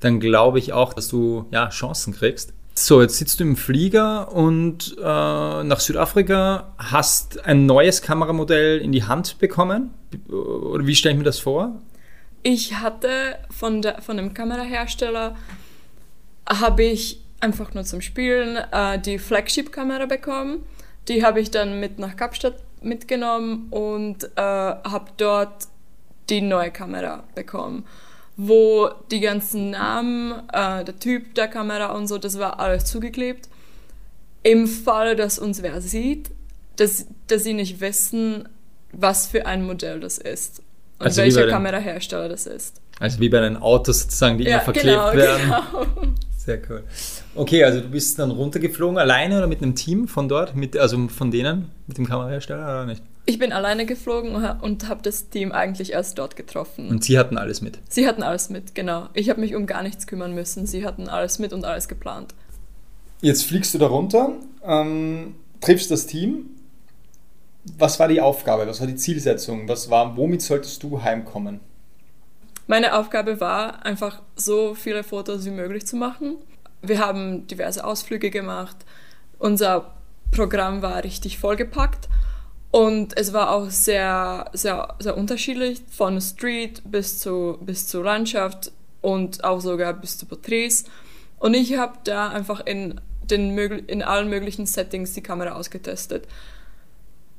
dann 0.00 0.20
glaube 0.20 0.58
ich 0.58 0.72
auch, 0.72 0.94
dass 0.94 1.08
du 1.08 1.46
ja, 1.50 1.68
Chancen 1.68 2.12
kriegst. 2.12 2.52
So, 2.74 3.02
jetzt 3.02 3.18
sitzt 3.18 3.38
du 3.38 3.44
im 3.44 3.56
Flieger 3.56 4.32
und 4.32 4.96
äh, 4.98 5.02
nach 5.02 5.80
Südafrika 5.80 6.72
hast 6.78 7.44
ein 7.44 7.66
neues 7.66 8.00
Kameramodell 8.00 8.78
in 8.80 8.92
die 8.92 9.04
Hand 9.04 9.38
bekommen. 9.38 9.90
Oder 10.30 10.86
wie 10.86 10.94
stelle 10.94 11.12
ich 11.12 11.18
mir 11.18 11.24
das 11.24 11.38
vor? 11.38 11.80
Ich 12.42 12.74
hatte 12.74 13.36
von, 13.50 13.82
der, 13.82 14.00
von 14.00 14.16
dem 14.16 14.32
Kamerahersteller, 14.32 15.36
habe 16.48 16.82
ich 16.82 17.21
einfach 17.42 17.74
nur 17.74 17.84
zum 17.84 18.00
Spielen 18.00 18.56
äh, 18.56 18.98
die 18.98 19.18
Flagship-Kamera 19.18 20.06
bekommen. 20.06 20.64
Die 21.08 21.24
habe 21.24 21.40
ich 21.40 21.50
dann 21.50 21.80
mit 21.80 21.98
nach 21.98 22.16
Kapstadt 22.16 22.62
mitgenommen 22.80 23.66
und 23.70 24.24
äh, 24.36 24.40
habe 24.40 25.10
dort 25.16 25.66
die 26.30 26.40
neue 26.40 26.70
Kamera 26.70 27.24
bekommen 27.34 27.84
wo 28.36 28.90
die 29.10 29.20
ganzen 29.20 29.70
Namen, 29.70 30.32
äh, 30.52 30.84
der 30.84 30.98
Typ 30.98 31.34
der 31.34 31.48
Kamera 31.48 31.92
und 31.92 32.06
so, 32.06 32.18
das 32.18 32.38
war 32.38 32.60
alles 32.60 32.86
zugeklebt. 32.86 33.48
Im 34.42 34.66
Fall, 34.66 35.16
dass 35.16 35.38
uns 35.38 35.62
wer 35.62 35.80
sieht, 35.80 36.30
dass, 36.76 37.06
dass 37.28 37.44
sie 37.44 37.52
nicht 37.52 37.80
wissen, 37.80 38.48
was 38.92 39.26
für 39.26 39.46
ein 39.46 39.64
Modell 39.64 40.00
das 40.00 40.18
ist 40.18 40.60
und 40.98 41.06
also 41.06 41.22
welcher 41.22 41.48
Kamerahersteller 41.48 42.28
das 42.28 42.46
ist. 42.46 42.80
Also 42.98 43.20
wie 43.20 43.28
bei 43.28 43.40
den 43.40 43.56
Autos 43.56 44.00
sozusagen, 44.00 44.38
die 44.38 44.44
ja, 44.44 44.56
immer 44.56 44.64
verklebt 44.64 44.86
genau, 44.86 45.12
werden. 45.14 45.42
Genau. 45.42 45.86
Sehr 46.36 46.60
cool. 46.68 46.84
Okay, 47.34 47.64
also 47.64 47.80
du 47.80 47.88
bist 47.88 48.18
dann 48.18 48.30
runtergeflogen, 48.30 48.98
alleine 48.98 49.38
oder 49.38 49.46
mit 49.46 49.62
einem 49.62 49.74
Team 49.74 50.06
von 50.06 50.28
dort, 50.28 50.54
mit, 50.54 50.76
also 50.76 51.08
von 51.08 51.30
denen, 51.30 51.70
mit 51.86 51.96
dem 51.96 52.06
Kamerahersteller 52.06 52.62
oder 52.62 52.86
nicht? 52.86 53.02
Ich 53.24 53.38
bin 53.38 53.52
alleine 53.52 53.86
geflogen 53.86 54.34
und 54.34 54.88
habe 54.88 55.00
das 55.02 55.30
Team 55.30 55.52
eigentlich 55.52 55.92
erst 55.92 56.18
dort 56.18 56.36
getroffen. 56.36 56.88
Und 56.88 57.04
Sie 57.04 57.18
hatten 57.18 57.38
alles 57.38 57.62
mit? 57.62 57.78
Sie 57.88 58.06
hatten 58.06 58.22
alles 58.22 58.50
mit, 58.50 58.74
genau. 58.74 59.08
Ich 59.14 59.30
habe 59.30 59.40
mich 59.40 59.54
um 59.54 59.66
gar 59.66 59.82
nichts 59.82 60.06
kümmern 60.06 60.34
müssen. 60.34 60.66
Sie 60.66 60.84
hatten 60.84 61.08
alles 61.08 61.38
mit 61.38 61.52
und 61.52 61.64
alles 61.64 61.88
geplant. 61.88 62.34
Jetzt 63.20 63.44
fliegst 63.44 63.72
du 63.72 63.78
da 63.78 63.86
runter, 63.86 64.32
ähm, 64.64 65.36
triffst 65.60 65.90
das 65.90 66.06
Team. 66.06 66.50
Was 67.78 68.00
war 68.00 68.08
die 68.08 68.20
Aufgabe? 68.20 68.66
Was 68.66 68.80
war 68.80 68.88
die 68.88 68.96
Zielsetzung? 68.96 69.68
Was 69.68 69.88
war, 69.88 70.16
womit 70.16 70.42
solltest 70.42 70.82
du 70.82 71.00
heimkommen? 71.00 71.60
Meine 72.66 72.98
Aufgabe 72.98 73.40
war 73.40 73.86
einfach 73.86 74.20
so 74.34 74.74
viele 74.74 75.04
Fotos 75.04 75.44
wie 75.44 75.50
möglich 75.50 75.86
zu 75.86 75.96
machen. 75.96 76.36
Wir 76.82 76.98
haben 76.98 77.46
diverse 77.46 77.84
Ausflüge 77.84 78.30
gemacht. 78.30 78.76
Unser 79.38 79.94
Programm 80.30 80.82
war 80.82 81.04
richtig 81.04 81.38
vollgepackt 81.38 82.08
und 82.72 83.16
es 83.18 83.32
war 83.32 83.50
auch 83.50 83.70
sehr, 83.70 84.50
sehr, 84.54 84.94
sehr 84.98 85.16
unterschiedlich, 85.16 85.82
von 85.90 86.20
Street 86.20 86.82
bis 86.90 87.18
zu, 87.18 87.58
bis 87.60 87.86
zu 87.86 88.02
Landschaft 88.02 88.72
und 89.02 89.44
auch 89.44 89.60
sogar 89.60 89.92
bis 89.92 90.16
zu 90.16 90.26
Porträts. 90.26 90.84
Und 91.38 91.54
ich 91.54 91.76
habe 91.76 91.98
da 92.04 92.30
einfach 92.30 92.64
in, 92.64 93.00
den, 93.30 93.58
in 93.58 94.02
allen 94.02 94.30
möglichen 94.30 94.64
Settings 94.64 95.12
die 95.12 95.22
Kamera 95.22 95.52
ausgetestet. 95.52 96.26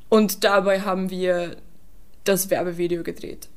Und 0.08 0.44
dabei 0.44 0.82
haben 0.82 1.10
wir 1.10 1.58
das 2.26 2.52
Werbevideo 2.52 3.02
gedreht. 3.02 3.50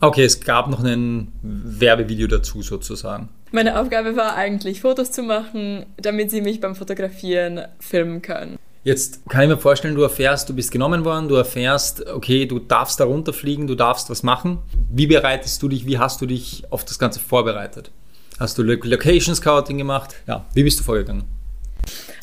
Okay, 0.00 0.24
es 0.24 0.40
gab 0.40 0.68
noch 0.68 0.82
ein 0.82 1.32
Werbevideo 1.42 2.28
dazu 2.28 2.62
sozusagen. 2.62 3.28
Meine 3.52 3.80
Aufgabe 3.80 4.14
war 4.14 4.36
eigentlich, 4.36 4.80
Fotos 4.80 5.10
zu 5.10 5.24
machen, 5.24 5.86
damit 5.96 6.30
sie 6.30 6.40
mich 6.40 6.60
beim 6.60 6.76
Fotografieren 6.76 7.62
filmen 7.80 8.22
können. 8.22 8.58
Jetzt 8.84 9.28
kann 9.28 9.42
ich 9.42 9.48
mir 9.48 9.58
vorstellen, 9.58 9.96
du 9.96 10.02
erfährst, 10.02 10.48
du 10.48 10.54
bist 10.54 10.70
genommen 10.70 11.04
worden, 11.04 11.28
du 11.28 11.34
erfährst, 11.34 12.06
okay, 12.06 12.46
du 12.46 12.60
darfst 12.60 13.00
da 13.00 13.04
runterfliegen, 13.04 13.66
du 13.66 13.74
darfst 13.74 14.08
was 14.08 14.22
machen. 14.22 14.58
Wie 14.88 15.06
bereitest 15.08 15.60
du 15.62 15.68
dich, 15.68 15.84
wie 15.84 15.98
hast 15.98 16.20
du 16.20 16.26
dich 16.26 16.62
auf 16.70 16.84
das 16.84 16.98
Ganze 16.98 17.18
vorbereitet? 17.18 17.90
Hast 18.38 18.56
du 18.56 18.62
Location 18.62 19.34
Scouting 19.34 19.76
gemacht? 19.76 20.14
Ja, 20.26 20.46
wie 20.54 20.62
bist 20.62 20.78
du 20.78 20.84
vorgegangen? 20.84 21.24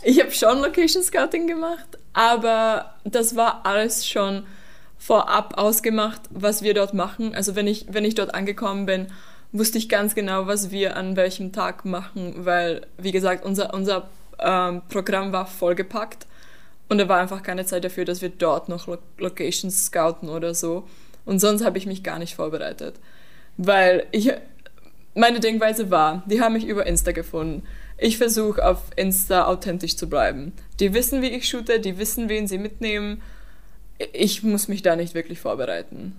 Ich 0.04 0.22
habe 0.22 0.32
schon 0.32 0.62
Location 0.62 1.04
Scouting 1.04 1.46
gemacht, 1.46 1.98
aber 2.14 2.96
das 3.04 3.36
war 3.36 3.66
alles 3.66 4.08
schon 4.08 4.44
vorab 4.98 5.58
ausgemacht, 5.58 6.22
was 6.32 6.64
wir 6.64 6.74
dort 6.74 6.94
machen. 6.94 7.36
Also 7.36 7.56
wenn 7.56 7.68
ich, 7.68 7.86
wenn 7.90 8.06
ich 8.06 8.16
dort 8.16 8.34
angekommen 8.34 8.86
bin, 8.86 9.08
wusste 9.52 9.78
ich 9.78 9.90
ganz 9.90 10.16
genau, 10.16 10.48
was 10.48 10.72
wir 10.72 10.96
an 10.96 11.16
welchem 11.16 11.52
Tag 11.52 11.86
machen, 11.86 12.46
weil, 12.46 12.86
wie 12.98 13.12
gesagt, 13.12 13.46
unser, 13.46 13.74
unser 13.74 14.10
ähm, 14.40 14.82
Programm 14.90 15.32
war 15.32 15.46
vollgepackt 15.46 16.28
und 16.90 16.98
da 16.98 17.10
war 17.10 17.20
einfach 17.20 17.44
keine 17.44 17.66
Zeit 17.66 17.84
dafür, 17.84 18.06
dass 18.06 18.22
wir 18.22 18.30
dort 18.30 18.70
noch 18.70 18.88
Lo 18.88 18.98
Locations 19.18 19.86
scouten 19.86 20.30
oder 20.30 20.54
so. 20.54 20.88
Und 21.26 21.40
sonst 21.40 21.66
habe 21.66 21.78
ich 21.78 21.86
mich 21.86 22.04
gar 22.04 22.20
nicht 22.20 22.36
vorbereitet. 22.36 22.96
Weil 23.58 24.06
ich, 24.12 24.32
meine 25.14 25.40
Denkweise 25.40 25.92
war, 25.92 26.24
die 26.28 26.40
haben 26.40 26.54
mich 26.54 26.66
über 26.66 26.86
Insta 26.86 27.12
gefunden. 27.12 27.64
Ich 27.98 28.18
versuche 28.18 28.66
auf 28.66 28.84
Insta 28.96 29.46
authentisch 29.46 29.98
zu 29.98 30.08
bleiben. 30.08 30.54
Die 30.80 30.94
wissen, 30.94 31.22
wie 31.22 31.30
ich 31.30 31.50
shoote, 31.50 31.80
die 31.80 31.98
wissen, 31.98 32.30
wen 32.30 32.48
sie 32.48 32.60
mitnehmen. 32.60 33.22
Ich 34.14 34.44
muss 34.44 34.68
mich 34.68 34.84
da 34.84 34.96
nicht 34.96 35.16
wirklich 35.16 35.40
vorbereiten. 35.40 36.16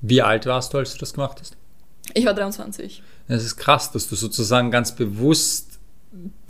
Wie 0.00 0.22
alt 0.22 0.46
warst 0.46 0.74
du, 0.74 0.78
als 0.78 0.92
du 0.92 0.98
das 0.98 1.14
gemacht 1.14 1.38
hast? 1.40 1.56
Ich 2.14 2.26
war 2.26 2.34
23. 2.34 3.02
Es 3.28 3.44
ist 3.44 3.56
krass, 3.56 3.92
dass 3.92 4.08
du 4.08 4.16
sozusagen 4.16 4.70
ganz 4.70 4.94
bewusst 4.94 5.78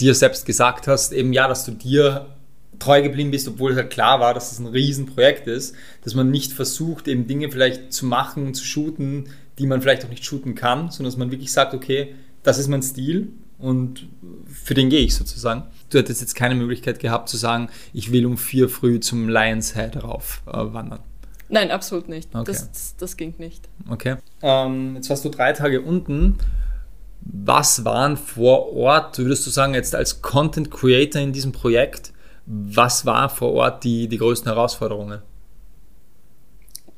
dir 0.00 0.14
selbst 0.14 0.47
gesagt 0.47 0.87
hast, 0.88 1.12
eben 1.12 1.32
ja, 1.32 1.47
dass 1.47 1.64
du 1.64 1.73
dir 1.73 2.26
treu 2.78 3.02
geblieben 3.02 3.30
bist, 3.30 3.47
obwohl 3.47 3.73
es 3.73 3.76
halt 3.76 3.90
klar 3.90 4.18
war, 4.18 4.35
dass 4.35 4.50
es 4.50 4.59
ein 4.59 4.66
Riesenprojekt 4.66 5.47
ist, 5.47 5.75
dass 6.02 6.14
man 6.14 6.30
nicht 6.30 6.52
versucht, 6.52 7.06
eben 7.06 7.26
Dinge 7.26 7.50
vielleicht 7.50 7.92
zu 7.92 8.06
machen, 8.06 8.54
zu 8.54 8.64
shooten, 8.64 9.28
die 9.59 9.66
man 9.66 9.80
vielleicht 9.80 10.04
auch 10.04 10.09
nicht 10.09 10.25
shooten 10.25 10.54
kann, 10.54 10.90
sondern 10.90 11.12
dass 11.12 11.16
man 11.16 11.30
wirklich 11.30 11.52
sagt, 11.52 11.75
okay, 11.75 12.14
das 12.42 12.59
ist 12.59 12.68
mein 12.68 12.82
Stil 12.82 13.28
und 13.59 14.09
für 14.47 14.75
den 14.75 14.90
gehe 14.90 15.00
ich 15.00 15.14
sozusagen. 15.14 15.64
Du 15.90 15.99
hättest 15.99 16.21
jetzt 16.21 16.35
keine 16.35 16.56
Möglichkeit 16.56 16.99
gehabt 16.99 17.28
zu 17.28 17.37
sagen, 17.37 17.68
ich 17.92 18.11
will 18.11 18.26
um 18.26 18.37
vier 18.37 18.68
früh 18.68 18.99
zum 18.99 19.28
Lions 19.28 19.75
Head 19.75 20.02
rauf 20.02 20.42
äh, 20.49 20.52
wandern. 20.52 21.00
Nein, 21.52 21.71
absolut 21.71 22.09
nicht. 22.09 22.35
Okay. 22.35 22.44
Das, 22.47 22.97
das 22.97 23.16
ging 23.18 23.35
nicht. 23.37 23.68
Okay. 23.90 24.16
Ähm, 24.40 24.97
jetzt 24.97 25.11
warst 25.11 25.23
du 25.23 25.28
drei 25.28 25.52
Tage 25.52 25.82
unten. 25.82 26.38
Was 27.21 27.85
waren 27.85 28.16
vor 28.16 28.75
Ort, 28.75 29.18
würdest 29.18 29.47
du 29.47 29.50
sagen, 29.50 29.75
jetzt 29.75 29.94
als 29.94 30.23
Content 30.23 30.71
Creator 30.71 31.21
in 31.21 31.35
diesem 31.35 31.52
Projekt, 31.52 32.14
was 32.47 33.04
war 33.04 33.28
vor 33.28 33.52
Ort 33.52 33.85
die, 33.85 34.09
die 34.09 34.16
größten 34.16 34.50
Herausforderungen? 34.50 35.21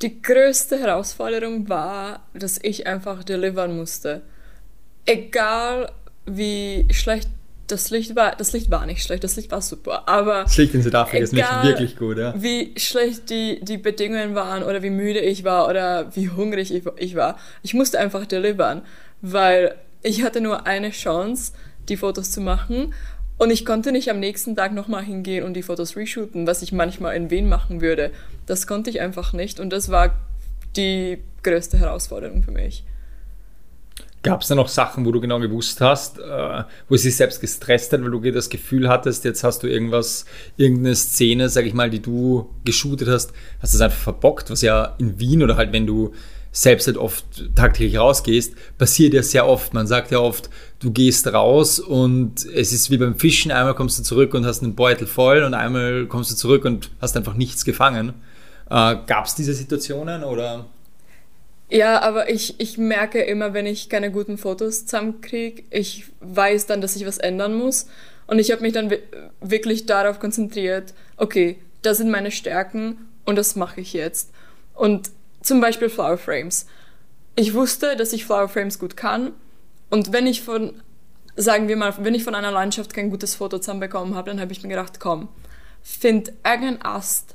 Die 0.03 0.23
größte 0.23 0.79
Herausforderung 0.79 1.69
war, 1.69 2.21
dass 2.33 2.61
ich 2.63 2.87
einfach 2.87 3.25
delivern 3.25 3.77
musste. 3.77 4.23
Egal 5.05 5.91
wie 6.27 6.87
schlecht 6.93 7.29
das 7.67 7.91
Licht 7.91 8.15
war, 8.15 8.35
das 8.37 8.53
Licht 8.53 8.71
war 8.71 8.85
nicht 8.87 9.03
schlecht, 9.03 9.25
das 9.25 9.37
Licht 9.37 9.51
war 9.51 9.63
super, 9.63 10.09
aber 10.09 10.43
das 10.43 10.57
Licht 10.57 10.75
in 10.75 10.83
Südafrika 10.83 11.23
ist 11.23 11.33
nicht 11.33 11.49
wirklich 11.63 11.97
gut, 11.97 12.19
ja. 12.19 12.35
Wie 12.37 12.75
schlecht 12.77 13.31
die, 13.31 13.61
die 13.63 13.79
Bedingungen 13.79 14.35
waren 14.35 14.63
oder 14.63 14.83
wie 14.83 14.91
müde 14.91 15.21
ich 15.21 15.45
war 15.45 15.69
oder 15.69 16.15
wie 16.15 16.29
hungrig 16.31 16.73
ich, 16.75 16.85
ich 16.97 17.15
war, 17.15 17.39
ich 17.63 17.73
musste 17.75 17.99
einfach 17.99 18.27
delivern, 18.27 18.83
weil 19.23 19.77
ich 20.03 20.23
hatte 20.23 20.41
nur 20.41 20.67
eine 20.67 20.91
Chance, 20.91 21.53
die 21.89 21.97
Fotos 21.97 22.31
zu 22.31 22.41
machen 22.41 22.93
und 23.39 23.51
ich 23.51 23.65
konnte 23.65 23.93
nicht 23.93 24.11
am 24.11 24.21
nächsten 24.21 24.55
Tag 24.57 24.73
nochmal 24.73 25.03
hingehen 25.03 25.45
und 25.45 25.55
die 25.55 25.63
Fotos 25.63 25.97
reshooten, 25.97 26.47
was 26.47 26.63
ich 26.63 26.73
manchmal 26.73 27.17
in 27.17 27.31
Wien 27.31 27.49
machen 27.49 27.81
würde. 27.81 28.11
Das 28.47 28.67
konnte 28.67 28.91
ich 28.91 29.01
einfach 29.01 29.33
nicht 29.33 29.59
und 29.59 29.71
das 29.71 29.91
war 29.91 30.15
die 30.77 31.19
größte 31.43 31.79
Herausforderung 31.79 32.43
für 32.43 32.51
mich. 32.51 32.85
Gab 34.25 34.41
es 34.41 34.49
da 34.49 34.55
noch 34.55 34.69
Sachen, 34.69 35.05
wo 35.05 35.13
du 35.13 35.21
genau 35.21 35.39
gewusst 35.39 35.83
hast, 35.83 36.19
äh, 36.19 36.65
wo 36.89 36.95
es 36.95 37.03
sich 37.03 37.15
selbst 37.15 37.43
gestresst 37.43 37.93
hat, 37.93 38.03
weil 38.03 38.11
du 38.11 38.33
das 38.33 38.49
Gefühl 38.49 38.89
hattest, 38.89 39.25
jetzt 39.25 39.45
hast 39.45 39.63
du 39.63 39.67
irgendwas, 39.67 40.25
irgendeine 40.57 40.97
Szene, 40.97 41.51
sag 41.51 41.67
ich 41.67 41.75
mal, 41.75 41.91
die 41.91 42.01
du 42.01 42.49
geshootet 42.65 43.07
hast, 43.07 43.35
hast 43.61 43.75
du 43.75 43.77
es 43.77 43.83
einfach 43.83 43.99
verbockt, 43.99 44.51
was 44.51 44.63
ja 44.63 44.97
in 44.99 45.21
Wien 45.21 45.43
oder 45.43 45.57
halt 45.57 45.75
wenn 45.75 45.87
du 45.87 46.15
selbst 46.53 46.87
halt 46.87 46.97
oft 46.97 47.27
tagtäglich 47.55 47.99
rausgehst, 47.99 48.55
passiert 48.79 49.13
ja 49.13 49.23
sehr 49.23 49.47
oft. 49.47 49.75
Man 49.75 49.87
sagt 49.87 50.11
ja 50.11 50.21
oft, 50.21 50.49
du 50.79 50.91
gehst 50.91 51.27
raus 51.27 51.79
und 51.79 52.47
es 52.47 52.73
ist 52.73 52.91
wie 52.91 52.97
beim 52.97 53.17
Fischen, 53.17 53.51
einmal 53.51 53.75
kommst 53.75 53.99
du 53.99 54.05
zurück 54.05 54.33
und 54.33 54.47
hast 54.47 54.63
einen 54.63 54.75
Beutel 54.75 55.07
voll 55.07 55.43
und 55.43 55.53
einmal 55.53 56.07
kommst 56.07 56.31
du 56.31 56.37
zurück 56.37 56.65
und 56.65 56.91
hast 57.01 57.17
einfach 57.17 57.35
nichts 57.35 57.65
gefangen. 57.65 58.15
Äh, 58.71 58.97
Gab 59.07 59.27
es 59.27 59.35
diese 59.35 59.53
Situationen 59.53 60.25
oder? 60.25 60.67
Ja, 61.71 62.01
aber 62.03 62.29
ich, 62.29 62.61
ich 62.61 62.79
merke 62.79 63.23
immer, 63.23 63.55
wenn 63.55 63.67
ich 63.67 63.89
keine 63.89 64.11
guten 64.11 64.39
Fotos 64.39 64.87
zusammenkriege, 64.87 65.65
ich 65.71 66.07
weiß 66.21 66.67
dann, 66.67 66.81
dass 66.81 66.97
ich 66.97 67.07
was 67.07 67.19
ändern 67.19 67.55
muss. 67.55 67.87
Und 68.27 68.39
ich 68.39 68.51
habe 68.53 68.63
mich 68.63 68.73
dann 68.73 68.93
wirklich 69.41 69.87
darauf 69.87 70.19
konzentriert, 70.19 70.95
okay, 71.17 71.59
das 71.83 71.99
sind 71.99 72.11
meine 72.11 72.31
Stärken 72.31 73.09
und 73.25 73.37
das 73.37 73.57
mache 73.57 73.81
ich 73.81 73.93
jetzt. 73.93 74.31
Und 74.75 75.11
zum 75.43 75.61
Beispiel 75.61 75.91
Flower 75.91 76.17
Frames. 76.17 76.67
Ich 77.37 77.55
wusste, 77.55 77.97
dass 77.97 78.13
ich 78.13 78.25
Flower 78.25 78.49
Frames 78.49 78.79
gut 78.79 78.97
kann. 78.97 79.33
Und 79.91 80.13
wenn 80.13 80.27
ich 80.27 80.43
von, 80.43 80.83
sagen 81.37 81.69
wir 81.69 81.77
mal, 81.77 81.95
wenn 81.99 82.15
ich 82.15 82.25
von 82.25 82.35
einer 82.35 82.51
Landschaft 82.51 82.95
kein 82.95 83.11
gutes 83.11 83.35
Foto 83.35 83.59
zusammenbekommen 83.59 84.15
habe, 84.15 84.31
dann 84.31 84.41
habe 84.41 84.53
ich 84.53 84.63
mir 84.63 84.69
gedacht, 84.69 85.01
komm, 85.01 85.29
find 85.83 86.29
irgendeinen 86.45 86.83
Ast, 86.83 87.35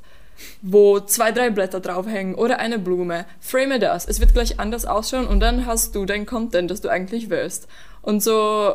wo 0.62 1.00
zwei, 1.00 1.32
drei 1.32 1.50
Blätter 1.50 1.80
draufhängen 1.80 2.34
oder 2.34 2.58
eine 2.58 2.78
Blume. 2.78 3.26
Frame 3.40 3.80
das. 3.80 4.06
Es 4.06 4.20
wird 4.20 4.34
gleich 4.34 4.60
anders 4.60 4.86
ausschauen 4.86 5.26
und 5.26 5.40
dann 5.40 5.66
hast 5.66 5.94
du 5.94 6.04
dein 6.04 6.26
Content, 6.26 6.70
das 6.70 6.80
du 6.80 6.88
eigentlich 6.88 7.30
willst. 7.30 7.68
Und 8.02 8.22
so 8.22 8.74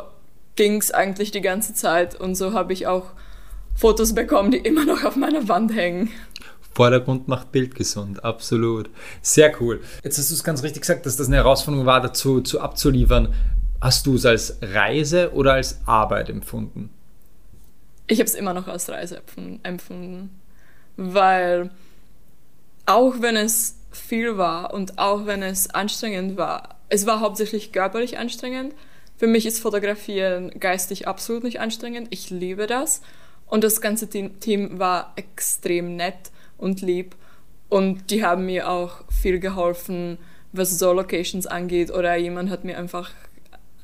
ging 0.56 0.78
es 0.78 0.92
eigentlich 0.92 1.32
die 1.32 1.42
ganze 1.42 1.74
Zeit 1.74 2.20
und 2.20 2.36
so 2.36 2.54
habe 2.54 2.74
ich 2.74 2.88
auch 2.88 3.08
Fotos 3.76 4.16
bekommen, 4.16 4.52
die 4.52 4.58
immer 4.58 4.86
noch 4.86 5.04
auf 5.04 5.16
meiner 5.16 5.48
Wand 5.50 5.76
hängen. 5.76 6.12
Vordergrund 6.74 7.28
macht 7.28 7.52
Bild 7.52 7.76
gesund, 7.76 8.24
absolut. 8.24 8.90
Sehr 9.22 9.54
cool. 9.62 9.82
Jetzt 10.04 10.18
hast 10.18 10.30
du 10.30 10.36
es 10.36 10.44
ganz 10.44 10.62
richtig 10.62 10.82
gesagt, 10.82 11.06
dass 11.06 11.16
das 11.16 11.28
eine 11.28 11.38
Herausforderung 11.38 11.86
war, 11.86 12.02
dazu 12.02 12.42
zu 12.42 12.60
abzuliefern. 12.60 13.34
Hast 13.82 14.06
du 14.06 14.16
es 14.16 14.26
als 14.26 14.58
Reise 14.62 15.32
oder 15.34 15.54
als 15.54 15.80
Arbeit 15.86 16.30
empfunden? 16.30 16.90
Ich 18.08 18.20
habe 18.20 18.28
es 18.28 18.36
immer 18.36 18.54
noch 18.54 18.68
als 18.68 18.90
Reise 18.90 19.22
empfunden, 19.64 20.30
weil 20.98 21.70
auch 22.86 23.16
wenn 23.20 23.36
es 23.36 23.78
viel 23.92 24.38
war 24.38 24.74
und 24.74 24.98
auch 25.00 25.25
wenn 25.25 25.42
es 25.42 25.70
anstrengend 25.70 26.38
war, 26.38 26.75
es 26.90 27.06
war 27.06 27.20
hauptsächlich 27.20 27.72
körperlich 27.72 28.18
anstrengend. 28.18 28.74
Für 29.18 29.28
mich 29.28 29.46
ist 29.46 29.60
Fotografieren 29.60 30.52
geistig 30.60 31.08
absolut 31.08 31.44
nicht 31.44 31.60
anstrengend. 31.60 32.08
Ich 32.12 32.30
liebe 32.30 32.68
das. 32.68 33.02
Und 33.48 33.64
das 33.64 33.82
ganze 33.82 34.10
Team 34.10 34.80
war 34.80 35.14
extrem 35.16 35.96
nett 35.96 36.32
und 36.58 36.82
lieb. 36.82 37.16
Und 37.70 38.12
die 38.12 38.24
haben 38.24 38.46
mir 38.46 38.70
auch 38.70 39.04
viel 39.10 39.40
geholfen, 39.40 40.18
was 40.52 40.78
so 40.78 40.94
Locations 40.94 41.48
angeht. 41.48 41.92
Oder 41.92 42.16
jemand 42.16 42.50
hat 42.50 42.64
mir 42.64 42.78
einfach 42.78 43.12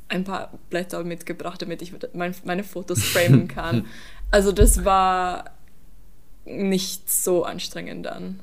ein 0.09 0.23
paar 0.25 0.51
Blätter 0.69 1.03
mitgebracht, 1.03 1.61
damit 1.61 1.81
ich 1.81 1.93
meine 2.43 2.63
Fotos 2.63 3.03
framen 3.03 3.47
kann. 3.49 3.87
Also 4.29 4.51
das 4.51 4.83
war 4.83 5.45
nicht 6.45 7.09
so 7.09 7.43
anstrengend 7.43 8.05
dann. 8.05 8.39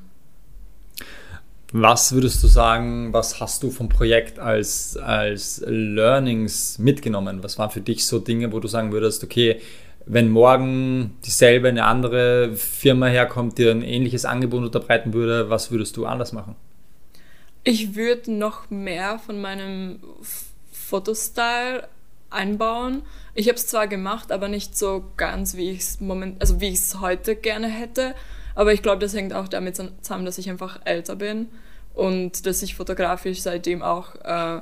Was 1.71 2.13
würdest 2.13 2.41
du 2.41 2.47
sagen, 2.47 3.13
was 3.13 3.39
hast 3.39 3.61
du 3.61 3.69
vom 3.69 3.89
Projekt 3.89 4.39
als, 4.39 4.97
als 4.97 5.63
Learnings 5.67 6.79
mitgenommen? 6.79 7.43
Was 7.43 7.59
waren 7.59 7.69
für 7.69 7.81
dich 7.81 8.07
so 8.07 8.17
Dinge, 8.17 8.51
wo 8.51 8.59
du 8.59 8.67
sagen 8.67 8.91
würdest, 8.91 9.23
okay, 9.23 9.61
wenn 10.07 10.31
morgen 10.31 11.17
dieselbe 11.23 11.67
eine 11.67 11.85
andere 11.85 12.55
Firma 12.55 13.05
herkommt, 13.05 13.59
die 13.59 13.69
ein 13.69 13.83
ähnliches 13.83 14.25
Angebot 14.25 14.63
unterbreiten 14.63 15.13
würde, 15.13 15.51
was 15.51 15.69
würdest 15.69 15.95
du 15.97 16.07
anders 16.07 16.33
machen? 16.33 16.55
Ich 17.63 17.95
würde 17.95 18.31
noch 18.31 18.71
mehr 18.71 19.19
von 19.19 19.39
meinem 19.39 19.99
Fotostyle 20.71 21.87
einbauen. 22.29 23.03
Ich 23.33 23.47
habe 23.47 23.57
es 23.57 23.67
zwar 23.67 23.87
gemacht, 23.87 24.31
aber 24.31 24.47
nicht 24.47 24.77
so 24.77 25.03
ganz, 25.17 25.55
wie 25.55 25.71
ich 25.71 25.79
es 25.79 25.99
moment, 25.99 26.41
also 26.41 26.61
wie 26.61 26.69
ich 26.69 26.79
es 26.79 26.99
heute 26.99 27.35
gerne 27.35 27.67
hätte. 27.67 28.15
Aber 28.55 28.73
ich 28.73 28.81
glaube, 28.81 29.01
das 29.01 29.13
hängt 29.13 29.33
auch 29.33 29.47
damit 29.47 29.77
zusammen, 29.77 30.25
dass 30.25 30.37
ich 30.37 30.49
einfach 30.49 30.79
älter 30.85 31.15
bin 31.15 31.47
und 31.93 32.45
dass 32.45 32.61
ich 32.61 32.75
fotografisch 32.75 33.41
seitdem 33.41 33.81
auch 33.81 34.15
äh, 34.15 34.61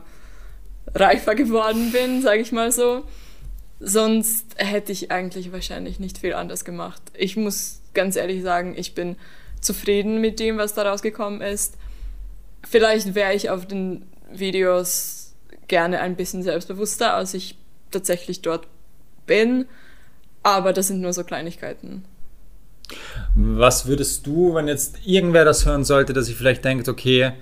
reifer 0.93 1.35
geworden 1.35 1.91
bin, 1.91 2.21
sage 2.21 2.41
ich 2.41 2.51
mal 2.51 2.71
so. 2.71 3.05
Sonst 3.79 4.55
hätte 4.57 4.91
ich 4.91 5.11
eigentlich 5.11 5.51
wahrscheinlich 5.51 5.99
nicht 5.99 6.17
viel 6.17 6.33
anders 6.33 6.65
gemacht. 6.65 7.01
Ich 7.13 7.37
muss 7.37 7.81
ganz 7.93 8.15
ehrlich 8.15 8.41
sagen, 8.41 8.75
ich 8.77 8.95
bin 8.95 9.15
zufrieden 9.61 10.19
mit 10.21 10.39
dem, 10.39 10.57
was 10.57 10.73
da 10.73 10.89
rausgekommen 10.89 11.41
ist. 11.41 11.77
Vielleicht 12.67 13.15
wäre 13.15 13.33
ich 13.33 13.49
auf 13.49 13.65
den 13.67 14.05
Videos 14.31 15.16
gerne 15.67 15.99
ein 15.99 16.15
bisschen 16.15 16.43
selbstbewusster, 16.43 17.13
als 17.13 17.33
ich 17.33 17.57
tatsächlich 17.91 18.41
dort 18.41 18.67
bin. 19.25 19.65
Aber 20.43 20.73
das 20.73 20.87
sind 20.87 21.01
nur 21.01 21.13
so 21.13 21.23
Kleinigkeiten. 21.23 22.05
Was 23.35 23.85
würdest 23.85 24.25
du, 24.25 24.53
wenn 24.53 24.67
jetzt 24.67 24.99
irgendwer 25.05 25.43
das 25.43 25.65
hören 25.65 25.83
sollte, 25.83 26.13
dass 26.13 26.27
sich 26.27 26.35
vielleicht 26.35 26.63
denkt, 26.63 26.87
okay, 26.87 27.33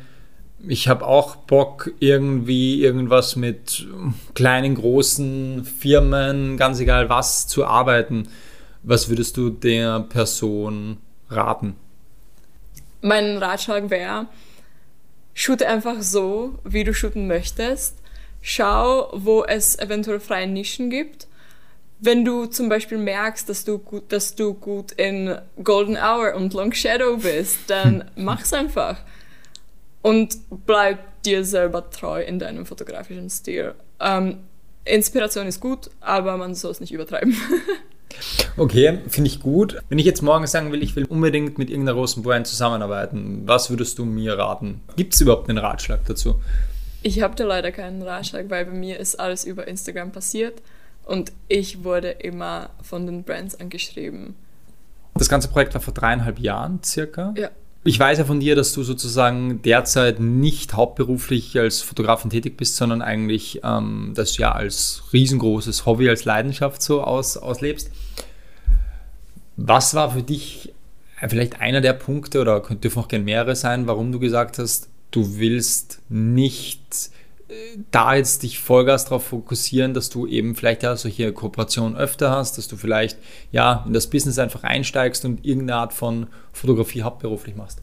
ich 0.67 0.87
habe 0.87 1.05
auch 1.05 1.35
Bock, 1.35 1.91
irgendwie 1.99 2.81
irgendwas 2.81 3.35
mit 3.35 3.87
kleinen, 4.33 4.75
großen 4.75 5.65
Firmen, 5.65 6.57
ganz 6.57 6.79
egal 6.79 7.09
was, 7.09 7.47
zu 7.47 7.65
arbeiten. 7.65 8.29
Was 8.81 9.09
würdest 9.09 9.37
du 9.37 9.49
der 9.49 9.99
Person 10.01 10.97
raten? 11.29 11.75
Mein 13.01 13.37
Ratschlag 13.37 13.89
wäre, 13.89 14.27
shoote 15.33 15.67
einfach 15.67 16.01
so, 16.01 16.57
wie 16.63 16.83
du 16.83 16.93
shooten 16.93 17.27
möchtest. 17.27 17.97
Schau, 18.47 19.09
wo 19.11 19.43
es 19.43 19.75
eventuell 19.79 20.19
freie 20.19 20.45
Nischen 20.45 20.91
gibt. 20.91 21.25
Wenn 21.99 22.23
du 22.23 22.45
zum 22.45 22.69
Beispiel 22.69 22.99
merkst, 22.99 23.49
dass 23.49 23.65
du 23.65 23.79
gut, 23.79 24.11
dass 24.11 24.35
du 24.35 24.53
gut 24.53 24.91
in 24.91 25.35
Golden 25.63 25.97
Hour 25.97 26.35
und 26.35 26.53
Long 26.53 26.71
Shadow 26.71 27.17
bist, 27.17 27.57
dann 27.65 28.03
mach's 28.15 28.53
einfach 28.53 28.97
und 30.03 30.37
bleib 30.67 31.23
dir 31.23 31.43
selber 31.43 31.89
treu 31.89 32.21
in 32.21 32.37
deinem 32.37 32.67
fotografischen 32.67 33.31
Stil. 33.31 33.73
Ähm, 33.99 34.37
Inspiration 34.83 35.47
ist 35.47 35.59
gut, 35.59 35.89
aber 35.99 36.37
man 36.37 36.53
soll 36.53 36.69
es 36.69 36.79
nicht 36.79 36.93
übertreiben. 36.93 37.35
okay, 38.57 38.99
finde 39.07 39.27
ich 39.27 39.39
gut. 39.39 39.81
Wenn 39.89 39.97
ich 39.97 40.05
jetzt 40.05 40.21
morgen 40.21 40.45
sagen 40.45 40.71
will, 40.71 40.83
ich 40.83 40.95
will 40.95 41.05
unbedingt 41.05 41.57
mit 41.57 41.71
irgendeiner 41.71 41.97
großen 41.97 42.21
Brand 42.21 42.45
zusammenarbeiten, 42.45 43.41
was 43.47 43.71
würdest 43.71 43.97
du 43.97 44.05
mir 44.05 44.37
raten? 44.37 44.81
Gibt 44.95 45.15
es 45.15 45.21
überhaupt 45.21 45.49
einen 45.49 45.57
Ratschlag 45.57 46.05
dazu? 46.05 46.35
Ich 47.05 47.21
habe 47.21 47.35
da 47.35 47.43
leider 47.43 47.71
keinen 47.71 48.01
Ratschlag, 48.01 48.49
weil 48.49 48.65
bei 48.65 48.71
mir 48.71 48.99
ist 48.99 49.19
alles 49.19 49.45
über 49.45 49.67
Instagram 49.67 50.11
passiert 50.11 50.63
und 51.03 51.31
ich 51.47 51.83
wurde 51.83 52.09
immer 52.09 52.71
von 52.81 53.05
den 53.05 53.23
Brands 53.23 53.53
angeschrieben. 53.59 54.33
Das 55.13 55.29
ganze 55.29 55.47
Projekt 55.49 55.75
war 55.75 55.81
vor 55.81 55.93
dreieinhalb 55.93 56.39
Jahren 56.39 56.79
circa? 56.83 57.35
Ja. 57.37 57.51
Ich 57.83 57.99
weiß 57.99 58.17
ja 58.17 58.25
von 58.25 58.39
dir, 58.39 58.55
dass 58.55 58.73
du 58.73 58.81
sozusagen 58.81 59.61
derzeit 59.61 60.19
nicht 60.19 60.73
hauptberuflich 60.73 61.59
als 61.59 61.83
Fotografin 61.83 62.31
tätig 62.31 62.57
bist, 62.57 62.75
sondern 62.75 63.03
eigentlich 63.03 63.61
ähm, 63.63 64.13
das 64.15 64.39
ja 64.39 64.53
als 64.53 65.03
riesengroßes 65.13 65.85
Hobby, 65.85 66.09
als 66.09 66.25
Leidenschaft 66.25 66.81
so 66.81 67.03
aus, 67.03 67.37
auslebst. 67.37 67.91
Was 69.57 69.93
war 69.93 70.09
für 70.09 70.23
dich 70.23 70.73
vielleicht 71.27 71.61
einer 71.61 71.81
der 71.81 71.93
Punkte 71.93 72.41
oder 72.41 72.61
dürfen 72.61 72.97
auch 72.97 73.07
gerne 73.07 73.25
mehrere 73.25 73.55
sein, 73.55 73.85
warum 73.85 74.11
du 74.11 74.19
gesagt 74.19 74.57
hast, 74.57 74.89
du 75.11 75.37
willst 75.37 76.01
nicht 76.09 77.11
da 77.91 78.15
jetzt 78.15 78.43
dich 78.43 78.59
Vollgas 78.59 79.05
darauf 79.05 79.25
fokussieren, 79.25 79.93
dass 79.93 80.09
du 80.09 80.25
eben 80.25 80.55
vielleicht 80.55 80.83
ja 80.83 80.95
solche 80.95 81.31
Kooperationen 81.31 81.95
öfter 81.95 82.31
hast, 82.31 82.57
dass 82.57 82.67
du 82.67 82.75
vielleicht 82.75 83.17
ja 83.51 83.83
in 83.85 83.93
das 83.93 84.07
Business 84.07 84.39
einfach 84.39 84.63
einsteigst 84.63 85.25
und 85.25 85.45
irgendeine 85.45 85.79
Art 85.79 85.93
von 85.93 86.27
Fotografie 86.53 87.03
hauptberuflich 87.03 87.55
machst? 87.55 87.81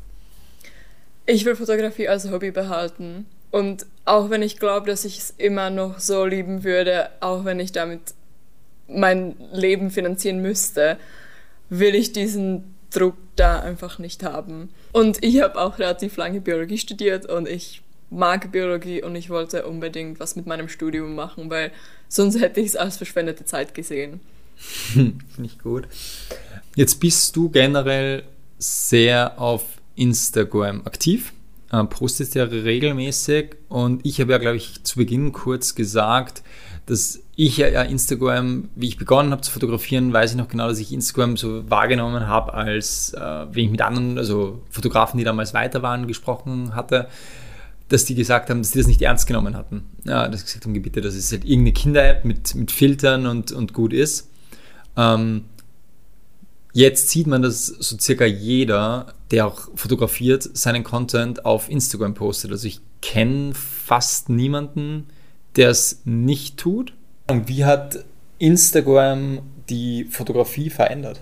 Ich 1.26 1.44
will 1.44 1.54
Fotografie 1.54 2.08
als 2.08 2.30
Hobby 2.30 2.50
behalten. 2.50 3.26
Und 3.50 3.86
auch 4.04 4.30
wenn 4.30 4.42
ich 4.42 4.58
glaube, 4.58 4.86
dass 4.86 5.04
ich 5.04 5.18
es 5.18 5.34
immer 5.36 5.70
noch 5.70 6.00
so 6.00 6.24
lieben 6.24 6.64
würde, 6.64 7.10
auch 7.20 7.44
wenn 7.44 7.60
ich 7.60 7.70
damit 7.70 8.00
mein 8.88 9.36
Leben 9.52 9.90
finanzieren 9.90 10.42
müsste, 10.42 10.96
will 11.68 11.94
ich 11.94 12.12
diesen 12.12 12.71
Druck 12.92 13.16
da 13.36 13.60
einfach 13.60 13.98
nicht 13.98 14.22
haben. 14.22 14.70
Und 14.92 15.22
ich 15.24 15.40
habe 15.40 15.60
auch 15.60 15.78
relativ 15.78 16.16
lange 16.16 16.40
Biologie 16.40 16.78
studiert 16.78 17.26
und 17.26 17.48
ich 17.48 17.82
mag 18.10 18.52
Biologie 18.52 19.02
und 19.02 19.16
ich 19.16 19.30
wollte 19.30 19.66
unbedingt 19.66 20.20
was 20.20 20.36
mit 20.36 20.46
meinem 20.46 20.68
Studium 20.68 21.14
machen, 21.14 21.50
weil 21.50 21.72
sonst 22.08 22.40
hätte 22.40 22.60
ich 22.60 22.68
es 22.68 22.76
als 22.76 22.98
verschwendete 22.98 23.44
Zeit 23.44 23.74
gesehen. 23.74 24.20
Finde 24.56 25.22
ich 25.44 25.58
gut. 25.58 25.88
Jetzt 26.76 27.00
bist 27.00 27.34
du 27.36 27.48
generell 27.48 28.22
sehr 28.58 29.40
auf 29.40 29.64
Instagram 29.96 30.86
aktiv, 30.86 31.32
äh, 31.72 31.82
postest 31.84 32.34
ja 32.34 32.44
regelmäßig 32.44 33.56
und 33.68 34.04
ich 34.04 34.20
habe 34.20 34.32
ja, 34.32 34.38
glaube 34.38 34.56
ich, 34.56 34.84
zu 34.84 34.96
Beginn 34.96 35.32
kurz 35.32 35.74
gesagt, 35.74 36.42
dass 36.86 37.20
ich 37.36 37.58
ja, 37.58 37.82
Instagram, 37.82 38.68
wie 38.74 38.88
ich 38.88 38.96
begonnen 38.96 39.30
habe 39.30 39.42
zu 39.42 39.52
fotografieren, 39.52 40.12
weiß 40.12 40.32
ich 40.32 40.36
noch 40.36 40.48
genau, 40.48 40.68
dass 40.68 40.78
ich 40.78 40.92
Instagram 40.92 41.36
so 41.36 41.68
wahrgenommen 41.70 42.26
habe, 42.26 42.54
als 42.54 43.14
äh, 43.14 43.20
wenn 43.20 43.64
ich 43.64 43.70
mit 43.70 43.82
anderen, 43.82 44.18
also 44.18 44.62
Fotografen, 44.70 45.18
die 45.18 45.24
damals 45.24 45.54
weiter 45.54 45.82
waren, 45.82 46.06
gesprochen 46.06 46.74
hatte, 46.74 47.08
dass 47.88 48.04
die 48.04 48.14
gesagt 48.14 48.50
haben, 48.50 48.62
dass 48.62 48.72
die 48.72 48.78
das 48.78 48.86
nicht 48.86 49.02
ernst 49.02 49.26
genommen 49.26 49.56
hatten. 49.56 49.84
Ja, 50.04 50.26
dass 50.28 50.44
gesagt 50.44 50.64
haben, 50.64 50.80
bitte, 50.80 51.00
das 51.00 51.14
ist 51.14 51.30
halt 51.30 51.44
irgendeine 51.44 51.72
Kinder-App 51.72 52.24
mit, 52.24 52.54
mit 52.54 52.72
Filtern 52.72 53.26
und, 53.26 53.52
und 53.52 53.74
gut 53.74 53.92
ist. 53.92 54.30
Ähm, 54.96 55.44
jetzt 56.72 57.10
sieht 57.10 57.26
man, 57.26 57.42
dass 57.42 57.66
so 57.66 57.96
circa 57.98 58.24
jeder, 58.24 59.14
der 59.30 59.46
auch 59.46 59.68
fotografiert, 59.74 60.42
seinen 60.56 60.84
Content 60.84 61.44
auf 61.44 61.70
Instagram 61.70 62.14
postet. 62.14 62.50
Also 62.50 62.66
ich 62.66 62.80
kenne 63.02 63.52
fast 63.54 64.28
niemanden, 64.28 65.06
der 65.56 65.70
es 65.70 66.02
nicht 66.04 66.58
tut. 66.58 66.92
Und 67.28 67.48
wie 67.48 67.64
hat 67.64 68.04
Instagram 68.38 69.40
die 69.68 70.04
Fotografie 70.04 70.70
verändert? 70.70 71.20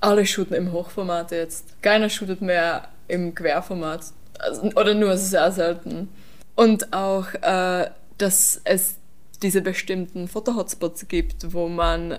Alle 0.00 0.26
shooten 0.26 0.54
im 0.54 0.72
Hochformat 0.72 1.32
jetzt. 1.32 1.82
Keiner 1.82 2.08
shootet 2.08 2.40
mehr 2.40 2.88
im 3.08 3.34
Querformat. 3.34 4.04
Also, 4.38 4.62
oder 4.76 4.94
nur 4.94 5.16
sehr 5.16 5.50
selten. 5.50 6.08
Und 6.54 6.92
auch, 6.92 7.34
äh, 7.34 7.90
dass 8.18 8.60
es 8.64 8.96
diese 9.42 9.62
bestimmten 9.62 10.28
Foto-Hotspots 10.28 11.08
gibt, 11.08 11.52
wo 11.52 11.68
man 11.68 12.18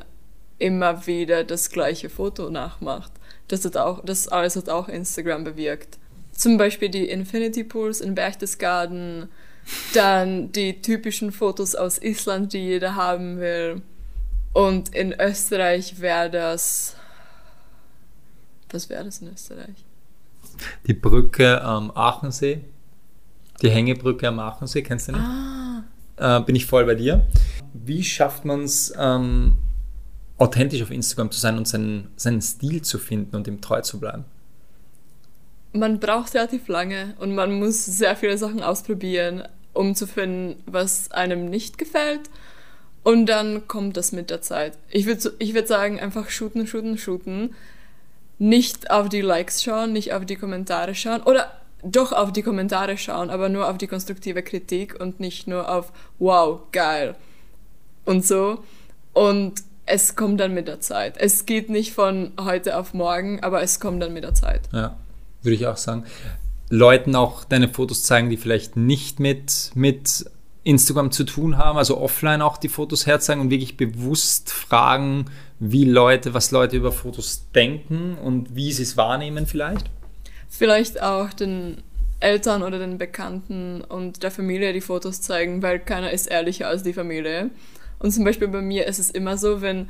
immer 0.57 1.07
wieder 1.07 1.43
das 1.43 1.69
gleiche 1.69 2.09
Foto 2.09 2.49
nachmacht. 2.49 3.11
Das, 3.47 3.65
hat 3.65 3.77
auch, 3.77 4.03
das 4.03 4.27
alles 4.27 4.55
hat 4.55 4.69
auch 4.69 4.87
Instagram 4.89 5.43
bewirkt. 5.43 5.97
Zum 6.31 6.57
Beispiel 6.57 6.89
die 6.89 7.09
Infinity 7.09 7.63
Pools 7.63 8.01
in 8.01 8.15
Berchtesgaden, 8.15 9.29
Dann 9.93 10.51
die 10.51 10.81
typischen 10.81 11.31
Fotos 11.31 11.75
aus 11.75 11.97
Island, 11.97 12.53
die 12.53 12.59
jeder 12.59 12.95
haben 12.95 13.39
will. 13.39 13.81
Und 14.53 14.95
in 14.95 15.13
Österreich 15.19 15.99
wäre 15.99 16.29
das. 16.29 16.95
Was 18.71 18.89
wäre 18.89 19.05
das 19.05 19.19
in 19.19 19.31
Österreich? 19.33 19.85
Die 20.87 20.93
Brücke 20.93 21.61
am 21.61 21.91
Aachensee. 21.91 22.61
Die 23.61 23.69
Hängebrücke 23.69 24.27
am 24.27 24.39
Aachensee, 24.39 24.81
kennst 24.81 25.09
du 25.09 25.13
nicht? 25.13 25.21
Ah. 25.21 25.83
Äh, 26.17 26.41
bin 26.41 26.55
ich 26.55 26.65
voll 26.65 26.85
bei 26.85 26.95
dir. 26.95 27.27
Wie 27.73 28.03
schafft 28.03 28.45
man 28.45 28.63
es, 28.63 28.93
ähm, 28.97 29.57
authentisch 30.37 30.81
auf 30.81 30.91
Instagram 30.91 31.31
zu 31.31 31.39
sein 31.39 31.57
und 31.57 31.67
seinen, 31.67 32.09
seinen 32.15 32.41
Stil 32.41 32.81
zu 32.81 32.97
finden 32.97 33.35
und 33.35 33.47
ihm 33.47 33.61
treu 33.61 33.81
zu 33.81 33.99
bleiben? 33.99 34.25
Man 35.73 35.99
braucht 35.99 36.33
relativ 36.33 36.67
lange 36.67 37.13
und 37.19 37.35
man 37.35 37.53
muss 37.59 37.85
sehr 37.85 38.15
viele 38.15 38.37
Sachen 38.37 38.63
ausprobieren, 38.63 39.43
um 39.73 39.95
zu 39.95 40.07
finden, 40.07 40.61
was 40.65 41.11
einem 41.11 41.49
nicht 41.49 41.77
gefällt. 41.77 42.29
Und 43.03 43.27
dann 43.27 43.67
kommt 43.67 43.97
das 43.97 44.11
mit 44.11 44.29
der 44.29 44.41
Zeit. 44.41 44.77
Ich 44.89 45.05
würde 45.05 45.33
ich 45.39 45.53
würd 45.53 45.67
sagen, 45.67 45.99
einfach 45.99 46.29
shooten, 46.29 46.67
shooten, 46.67 46.97
shooten. 46.97 47.55
Nicht 48.37 48.91
auf 48.91 49.09
die 49.09 49.21
Likes 49.21 49.63
schauen, 49.63 49.93
nicht 49.93 50.13
auf 50.13 50.25
die 50.25 50.35
Kommentare 50.35 50.95
schauen. 50.95 51.21
Oder 51.23 51.51
doch 51.83 52.11
auf 52.11 52.33
die 52.33 52.41
Kommentare 52.41 52.97
schauen, 52.97 53.29
aber 53.29 53.49
nur 53.49 53.69
auf 53.69 53.77
die 53.77 53.87
konstruktive 53.87 54.43
Kritik 54.43 54.99
und 54.99 55.19
nicht 55.19 55.47
nur 55.47 55.69
auf 55.69 55.91
wow, 56.19 56.61
geil 56.71 57.15
und 58.05 58.25
so. 58.25 58.63
Und 59.13 59.63
es 59.85 60.15
kommt 60.15 60.39
dann 60.39 60.53
mit 60.53 60.67
der 60.67 60.81
Zeit. 60.81 61.17
Es 61.17 61.45
geht 61.45 61.69
nicht 61.69 61.93
von 61.93 62.31
heute 62.39 62.77
auf 62.77 62.93
morgen, 62.93 63.41
aber 63.41 63.61
es 63.61 63.79
kommt 63.79 64.03
dann 64.03 64.13
mit 64.13 64.23
der 64.23 64.33
Zeit. 64.33 64.61
Ja, 64.71 64.97
würde 65.41 65.55
ich 65.55 65.65
auch 65.67 65.77
sagen. 65.77 66.03
Leuten 66.69 67.15
auch 67.15 67.43
deine 67.43 67.67
Fotos 67.67 68.03
zeigen, 68.03 68.29
die 68.29 68.37
vielleicht 68.37 68.75
nicht 68.77 69.19
mit, 69.19 69.71
mit 69.73 70.25
Instagram 70.63 71.11
zu 71.11 71.23
tun 71.23 71.57
haben, 71.57 71.77
also 71.77 71.97
offline 71.97 72.41
auch 72.41 72.57
die 72.57 72.69
Fotos 72.69 73.07
herzeigen 73.07 73.41
und 73.41 73.49
wirklich 73.49 73.77
bewusst 73.77 74.51
fragen, 74.51 75.25
wie 75.59 75.85
Leute, 75.85 76.33
was 76.33 76.51
Leute 76.51 76.77
über 76.77 76.91
Fotos 76.91 77.49
denken 77.55 78.15
und 78.15 78.55
wie 78.55 78.71
sie 78.71 78.83
es 78.83 78.97
wahrnehmen 78.97 79.47
vielleicht? 79.47 79.89
Vielleicht 80.47 81.01
auch 81.01 81.33
den 81.33 81.81
Eltern 82.19 82.63
oder 82.63 82.79
den 82.79 82.97
Bekannten 82.97 83.81
und 83.81 84.23
der 84.23 84.31
Familie 84.31 84.73
die 84.73 84.81
Fotos 84.81 85.21
zeigen, 85.21 85.61
weil 85.61 85.79
keiner 85.79 86.11
ist 86.11 86.27
ehrlicher 86.27 86.67
als 86.67 86.83
die 86.83 86.93
Familie. 86.93 87.49
Und 87.99 88.11
zum 88.11 88.23
Beispiel 88.23 88.47
bei 88.47 88.61
mir 88.61 88.85
ist 88.87 88.99
es 88.99 89.09
immer 89.09 89.37
so, 89.37 89.61
wenn, 89.61 89.89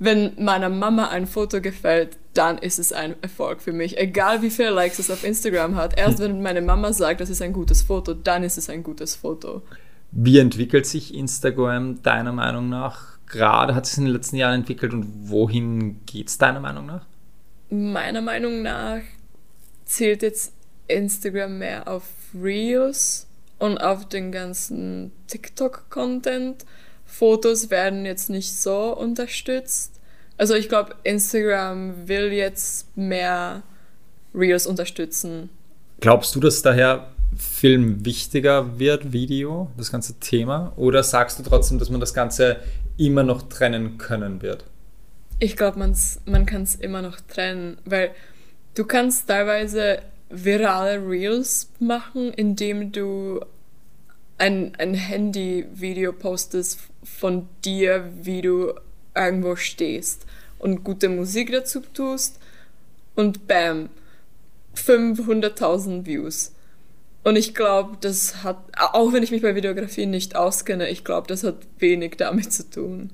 wenn 0.00 0.32
meiner 0.42 0.70
Mama 0.70 1.08
ein 1.08 1.26
Foto 1.26 1.60
gefällt, 1.60 2.16
dann 2.32 2.56
ist 2.56 2.78
es 2.78 2.90
ein 2.90 3.14
Erfolg 3.22 3.60
für 3.60 3.72
mich. 3.72 3.98
Egal 3.98 4.40
wie 4.40 4.48
viele 4.48 4.70
Likes 4.70 4.98
es 4.98 5.10
auf 5.10 5.24
Instagram 5.24 5.76
hat. 5.76 5.98
Erst 5.98 6.20
wenn 6.20 6.40
meine 6.40 6.62
Mama 6.62 6.94
sagt, 6.94 7.20
das 7.20 7.28
ist 7.28 7.42
ein 7.42 7.52
gutes 7.52 7.82
Foto, 7.82 8.14
dann 8.14 8.42
ist 8.42 8.56
es 8.56 8.70
ein 8.70 8.82
gutes 8.82 9.14
Foto. 9.14 9.62
Wie 10.10 10.38
entwickelt 10.38 10.86
sich 10.86 11.14
Instagram 11.14 12.02
deiner 12.02 12.32
Meinung 12.32 12.70
nach? 12.70 13.18
Gerade 13.26 13.74
hat 13.74 13.84
es 13.84 13.98
in 13.98 14.06
den 14.06 14.14
letzten 14.14 14.36
Jahren 14.36 14.60
entwickelt 14.60 14.94
und 14.94 15.06
wohin 15.28 16.00
geht 16.06 16.28
es 16.28 16.38
deiner 16.38 16.60
Meinung 16.60 16.86
nach? 16.86 17.04
Meiner 17.68 18.22
Meinung 18.22 18.62
nach 18.62 19.02
zählt 19.84 20.22
jetzt 20.22 20.54
Instagram 20.88 21.58
mehr 21.58 21.86
auf 21.86 22.04
Reels 22.34 23.26
und 23.58 23.76
auf 23.76 24.08
den 24.08 24.32
ganzen 24.32 25.12
TikTok-Content. 25.26 26.64
Fotos 27.10 27.70
werden 27.70 28.06
jetzt 28.06 28.30
nicht 28.30 28.54
so 28.54 28.96
unterstützt. 28.96 30.00
Also 30.38 30.54
ich 30.54 30.68
glaube, 30.68 30.94
Instagram 31.02 32.08
will 32.08 32.32
jetzt 32.32 32.96
mehr 32.96 33.62
Reels 34.34 34.66
unterstützen. 34.66 35.50
Glaubst 36.00 36.34
du, 36.34 36.40
dass 36.40 36.62
daher 36.62 37.12
Film 37.36 38.04
wichtiger 38.04 38.78
wird, 38.78 39.12
Video, 39.12 39.70
das 39.76 39.92
ganze 39.92 40.14
Thema? 40.14 40.72
Oder 40.76 41.02
sagst 41.02 41.38
du 41.38 41.42
trotzdem, 41.42 41.78
dass 41.78 41.90
man 41.90 42.00
das 42.00 42.14
Ganze 42.14 42.56
immer 42.96 43.22
noch 43.22 43.42
trennen 43.42 43.98
können 43.98 44.40
wird? 44.40 44.64
Ich 45.40 45.56
glaube, 45.56 45.78
man 45.78 46.46
kann 46.46 46.62
es 46.62 46.74
immer 46.74 47.02
noch 47.02 47.20
trennen, 47.20 47.78
weil 47.84 48.10
du 48.74 48.84
kannst 48.84 49.28
teilweise 49.28 50.00
virale 50.30 51.06
Reels 51.06 51.70
machen, 51.80 52.32
indem 52.32 52.92
du 52.92 53.40
ein, 54.40 54.72
ein 54.78 54.94
Handy-Video 54.94 56.12
postest 56.12 56.80
von 57.04 57.46
dir, 57.64 58.10
wie 58.22 58.40
du 58.40 58.72
irgendwo 59.14 59.54
stehst 59.54 60.24
und 60.58 60.82
gute 60.82 61.08
Musik 61.08 61.52
dazu 61.52 61.80
tust 61.80 62.38
und 63.14 63.46
bam, 63.46 63.90
500.000 64.74 66.06
Views. 66.06 66.54
Und 67.22 67.36
ich 67.36 67.54
glaube, 67.54 67.98
das 68.00 68.42
hat, 68.42 68.56
auch 68.78 69.12
wenn 69.12 69.22
ich 69.22 69.30
mich 69.30 69.42
bei 69.42 69.54
Videografie 69.54 70.06
nicht 70.06 70.36
auskenne, 70.36 70.88
ich 70.88 71.04
glaube, 71.04 71.26
das 71.26 71.44
hat 71.44 71.56
wenig 71.78 72.16
damit 72.16 72.50
zu 72.50 72.68
tun. 72.70 73.12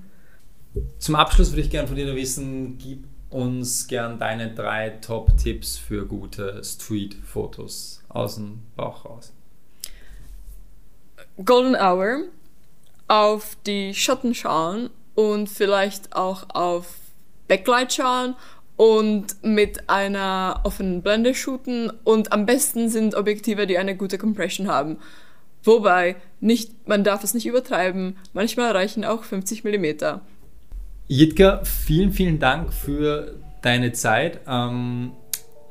Zum 0.99 1.17
Abschluss 1.17 1.53
würde 1.53 1.63
ich 1.63 1.71
gerne 1.71 1.89
von 1.89 1.97
dir 1.97 2.15
wissen, 2.15 2.79
gib 2.79 3.05
uns 3.31 3.89
gern 3.89 4.21
deine 4.21 4.55
drei 4.55 4.91
Top-Tipps 4.91 5.77
für 5.77 6.07
gute 6.07 6.63
Street-Fotos 6.63 8.05
aus 8.09 8.37
dem 8.37 8.61
Bauch 8.77 9.05
raus. 9.05 9.33
Golden 11.45 11.77
Hour, 11.77 12.25
auf 13.09 13.57
die 13.67 13.95
Schatten 13.95 14.35
schauen 14.35 14.91
und 15.15 15.49
vielleicht 15.49 16.15
auch 16.15 16.45
auf 16.55 16.95
Backlight 17.49 17.93
schauen 17.93 18.35
und 18.77 19.43
mit 19.43 19.89
einer 19.89 20.61
offenen 20.65 21.03
Blende 21.03 21.35
shooten 21.35 21.91
und 22.05 22.33
am 22.33 22.47
besten 22.47 22.89
sind 22.89 23.15
Objektive, 23.15 23.67
die 23.67 23.79
eine 23.79 23.97
gute 23.97 24.19
Compression 24.19 24.69
haben. 24.69 24.99
Wobei, 25.63 26.17
nicht, 26.41 26.87
man 26.87 27.03
darf 27.03 27.25
es 27.25 27.35
nicht 27.35 27.47
übertreiben, 27.47 28.17
manchmal 28.33 28.73
reichen 28.73 29.05
auch 29.05 29.25
50 29.25 29.65
mm. 29.65 30.21
Jitka, 31.09 31.65
vielen, 31.65 32.13
vielen 32.13 32.39
Dank 32.39 32.73
für 32.73 33.37
deine 33.63 33.93
Zeit. 33.93 34.41
Ähm, 34.47 35.13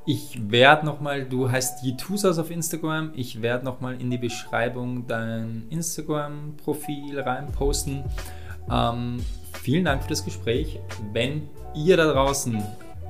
ich 0.05 0.51
werde 0.51 0.85
nochmal, 0.85 1.25
du 1.25 1.49
heißt 1.49 1.83
Jitusas 1.83 2.37
auf 2.37 2.51
Instagram, 2.51 3.11
ich 3.15 3.41
werde 3.41 3.65
nochmal 3.65 3.99
in 3.99 4.11
die 4.11 4.17
Beschreibung 4.17 5.07
dein 5.07 5.63
Instagram-Profil 5.69 7.19
reinposten. 7.19 8.03
Ähm, 8.71 9.17
vielen 9.61 9.85
Dank 9.85 10.03
für 10.03 10.09
das 10.09 10.23
Gespräch. 10.23 10.79
Wenn 11.11 11.49
ihr 11.73 11.97
da 11.97 12.11
draußen 12.11 12.63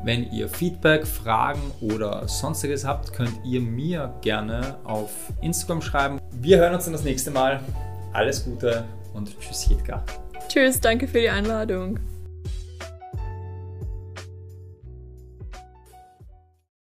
wenn 0.05 0.31
ihr 0.31 0.47
Feedback, 0.47 1.07
Fragen 1.07 1.71
oder 1.81 2.27
sonstiges 2.27 2.85
habt, 2.85 3.11
könnt 3.11 3.33
ihr 3.43 3.59
mir 3.59 4.13
gerne 4.21 4.77
auf 4.83 5.09
Instagram 5.41 5.81
schreiben. 5.81 6.19
Wir 6.31 6.59
hören 6.59 6.75
uns 6.75 6.83
dann 6.83 6.93
das 6.93 7.03
nächste 7.03 7.31
Mal. 7.31 7.59
Alles 8.13 8.45
Gute 8.45 8.85
und 9.15 9.35
tschüss, 9.39 9.67
Jitka. 9.67 10.03
Tschüss, 10.47 10.79
danke 10.79 11.07
für 11.07 11.21
die 11.21 11.29
Einladung. 11.29 11.99